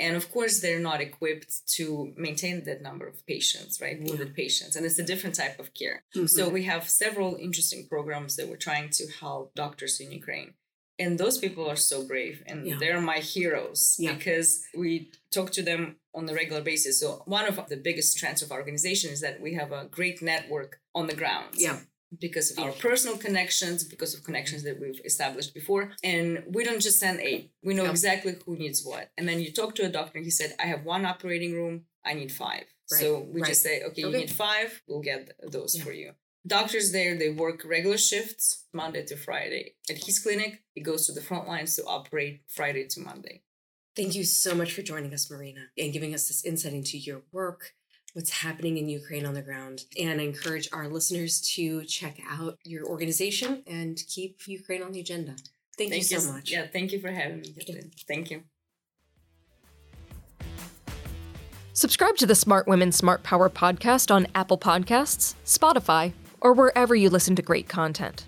And 0.04 0.12
of 0.20 0.24
course, 0.34 0.54
they're 0.60 0.86
not 0.90 1.00
equipped 1.08 1.52
to 1.76 1.84
maintain 2.26 2.56
that 2.68 2.82
number 2.88 3.06
of 3.12 3.16
patients, 3.34 3.72
right? 3.84 3.98
Wounded 4.06 4.30
patients. 4.42 4.72
And 4.76 4.82
it's 4.86 4.98
a 5.04 5.10
different 5.12 5.36
type 5.42 5.56
of 5.62 5.68
care. 5.80 5.98
So 6.12 6.20
Mm-hmm. 6.20 6.54
we 6.58 6.62
have 6.72 6.82
several 7.04 7.30
interesting 7.46 7.82
programs 7.94 8.32
that 8.36 8.48
we're 8.48 8.66
trying 8.70 8.88
to 8.98 9.04
help 9.22 9.44
doctors 9.64 9.94
in 10.02 10.08
Ukraine. 10.22 10.50
And 11.04 11.12
those 11.22 11.36
people 11.44 11.64
are 11.72 11.80
so 11.92 11.98
brave 12.12 12.36
and 12.48 12.58
Yeah. 12.66 12.76
they're 12.80 13.00
my 13.14 13.20
heroes 13.34 13.80
Yeah. 14.04 14.14
because 14.16 14.48
we 14.82 14.92
talk 15.36 15.48
to 15.58 15.62
them 15.70 15.82
on 16.18 16.22
a 16.32 16.34
regular 16.42 16.62
basis. 16.72 16.94
So 17.02 17.08
one 17.38 17.46
of 17.50 17.56
the 17.72 17.80
biggest 17.88 18.08
strengths 18.16 18.42
of 18.44 18.48
our 18.52 18.60
organization 18.64 19.08
is 19.16 19.20
that 19.24 19.36
we 19.46 19.50
have 19.60 19.70
a 19.80 19.82
great 19.98 20.18
network 20.32 20.70
on 20.98 21.04
the 21.10 21.18
ground 21.22 21.50
Yeah. 21.66 21.78
Because 22.20 22.50
of 22.50 22.58
our 22.58 22.72
personal 22.72 23.16
connections, 23.16 23.84
because 23.84 24.14
of 24.14 24.22
connections 24.24 24.62
that 24.64 24.78
we've 24.80 25.00
established 25.04 25.54
before. 25.54 25.92
And 26.04 26.44
we 26.48 26.64
don't 26.64 26.80
just 26.80 26.98
send 27.00 27.20
aid. 27.20 27.50
We 27.62 27.74
know 27.74 27.84
Yeah. 27.84 27.90
exactly 27.90 28.36
who 28.44 28.56
needs 28.56 28.84
what. 28.84 29.10
And 29.16 29.28
then 29.28 29.40
you 29.40 29.52
talk 29.52 29.74
to 29.76 29.84
a 29.86 29.88
doctor, 29.88 30.18
he 30.18 30.30
said, 30.30 30.54
I 30.58 30.66
have 30.66 30.84
one 30.84 31.04
operating 31.06 31.54
room, 31.54 31.86
I 32.04 32.14
need 32.14 32.30
five. 32.32 32.64
Right, 32.90 33.00
So 33.00 33.20
we 33.20 33.40
right. 33.40 33.48
just 33.48 33.62
say, 33.62 33.82
okay, 33.82 34.02
you 34.02 34.10
need 34.10 34.30
five, 34.30 34.82
we'll 34.86 35.00
get 35.00 35.30
those 35.50 35.76
Yeah. 35.76 35.84
for 35.84 35.92
you. 35.92 36.12
Doctors 36.46 36.90
there, 36.92 37.16
they 37.16 37.30
work 37.30 37.64
regular 37.64 37.96
shifts 37.96 38.64
Monday 38.72 39.04
to 39.06 39.16
Friday. 39.16 39.76
At 39.88 40.04
his 40.04 40.18
clinic, 40.18 40.64
he 40.74 40.80
goes 40.80 41.06
to 41.06 41.12
the 41.12 41.22
front 41.22 41.46
lines 41.46 41.76
to 41.76 41.84
operate 41.84 42.42
Friday 42.48 42.86
to 42.88 43.00
Monday. 43.00 43.42
Thank 43.94 44.14
you 44.14 44.24
so 44.24 44.54
much 44.54 44.72
for 44.72 44.82
joining 44.82 45.12
us, 45.14 45.28
Maryna, 45.28 45.66
and 45.78 45.92
giving 45.92 46.14
us 46.14 46.26
this 46.28 46.44
insight 46.44 46.72
into 46.72 46.98
your 46.98 47.22
work, 47.30 47.74
what's 48.12 48.30
happening 48.30 48.76
in 48.76 48.88
Ukraine 48.88 49.24
on 49.26 49.34
the 49.34 49.42
ground. 49.42 49.84
And 49.98 50.20
I 50.20 50.24
encourage 50.24 50.68
our 50.72 50.88
listeners 50.88 51.40
to 51.54 51.84
check 51.84 52.18
out 52.28 52.58
your 52.64 52.86
organization 52.86 53.62
and 53.66 53.98
keep 54.08 54.46
Ukraine 54.46 54.82
on 54.82 54.92
the 54.92 55.00
agenda. 55.00 55.36
Thank, 55.78 55.94
you 55.94 56.02
so 56.02 56.16
s- 56.16 56.30
much. 56.30 56.50
Yeah, 56.50 56.66
thank 56.70 56.92
you 56.92 57.00
for 57.00 57.10
having 57.10 57.40
me. 57.40 57.52
Kathleen. 57.52 57.90
Thank 58.06 58.30
you. 58.30 58.42
Subscribe 61.74 62.16
to 62.16 62.26
the 62.26 62.34
Smart 62.34 62.68
Women 62.68 62.92
Smart 62.92 63.22
Power 63.22 63.48
podcast 63.48 64.14
on 64.14 64.26
Apple 64.34 64.58
Podcasts, 64.58 65.34
Spotify, 65.46 66.12
or 66.42 66.52
wherever 66.52 66.94
you 66.94 67.08
listen 67.08 67.34
to 67.36 67.42
great 67.42 67.66
content. 67.68 68.26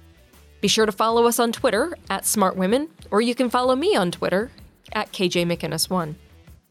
Be 0.62 0.68
sure 0.68 0.87
to 0.87 0.92
follow 0.92 1.27
us 1.27 1.38
on 1.38 1.53
Twitter 1.53 1.94
at 2.09 2.25
Smart 2.25 2.57
Women, 2.57 2.88
or 3.11 3.20
you 3.20 3.35
can 3.35 3.51
follow 3.51 3.77
me 3.77 3.94
on 3.94 4.11
Twitter 4.11 4.51
at 4.92 5.12
KJ 5.12 5.44
McInnis1. 5.44 6.14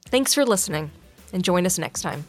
Thanks 0.06 0.34
for 0.34 0.44
listening, 0.46 0.90
and 1.32 1.44
join 1.44 1.68
us 1.68 1.78
next 1.78 2.02
time. 2.02 2.26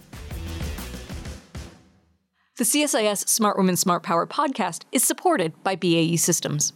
The 2.57 2.63
CSIS 2.63 3.29
Smart 3.29 3.57
Women 3.57 3.75
Smart 3.75 4.05
Power 4.05 4.29
podcast 4.29 4.83
is 4.93 5.03
supported 5.03 5.61
by 5.65 5.75
BAE 5.75 6.15
Systems. 6.15 6.73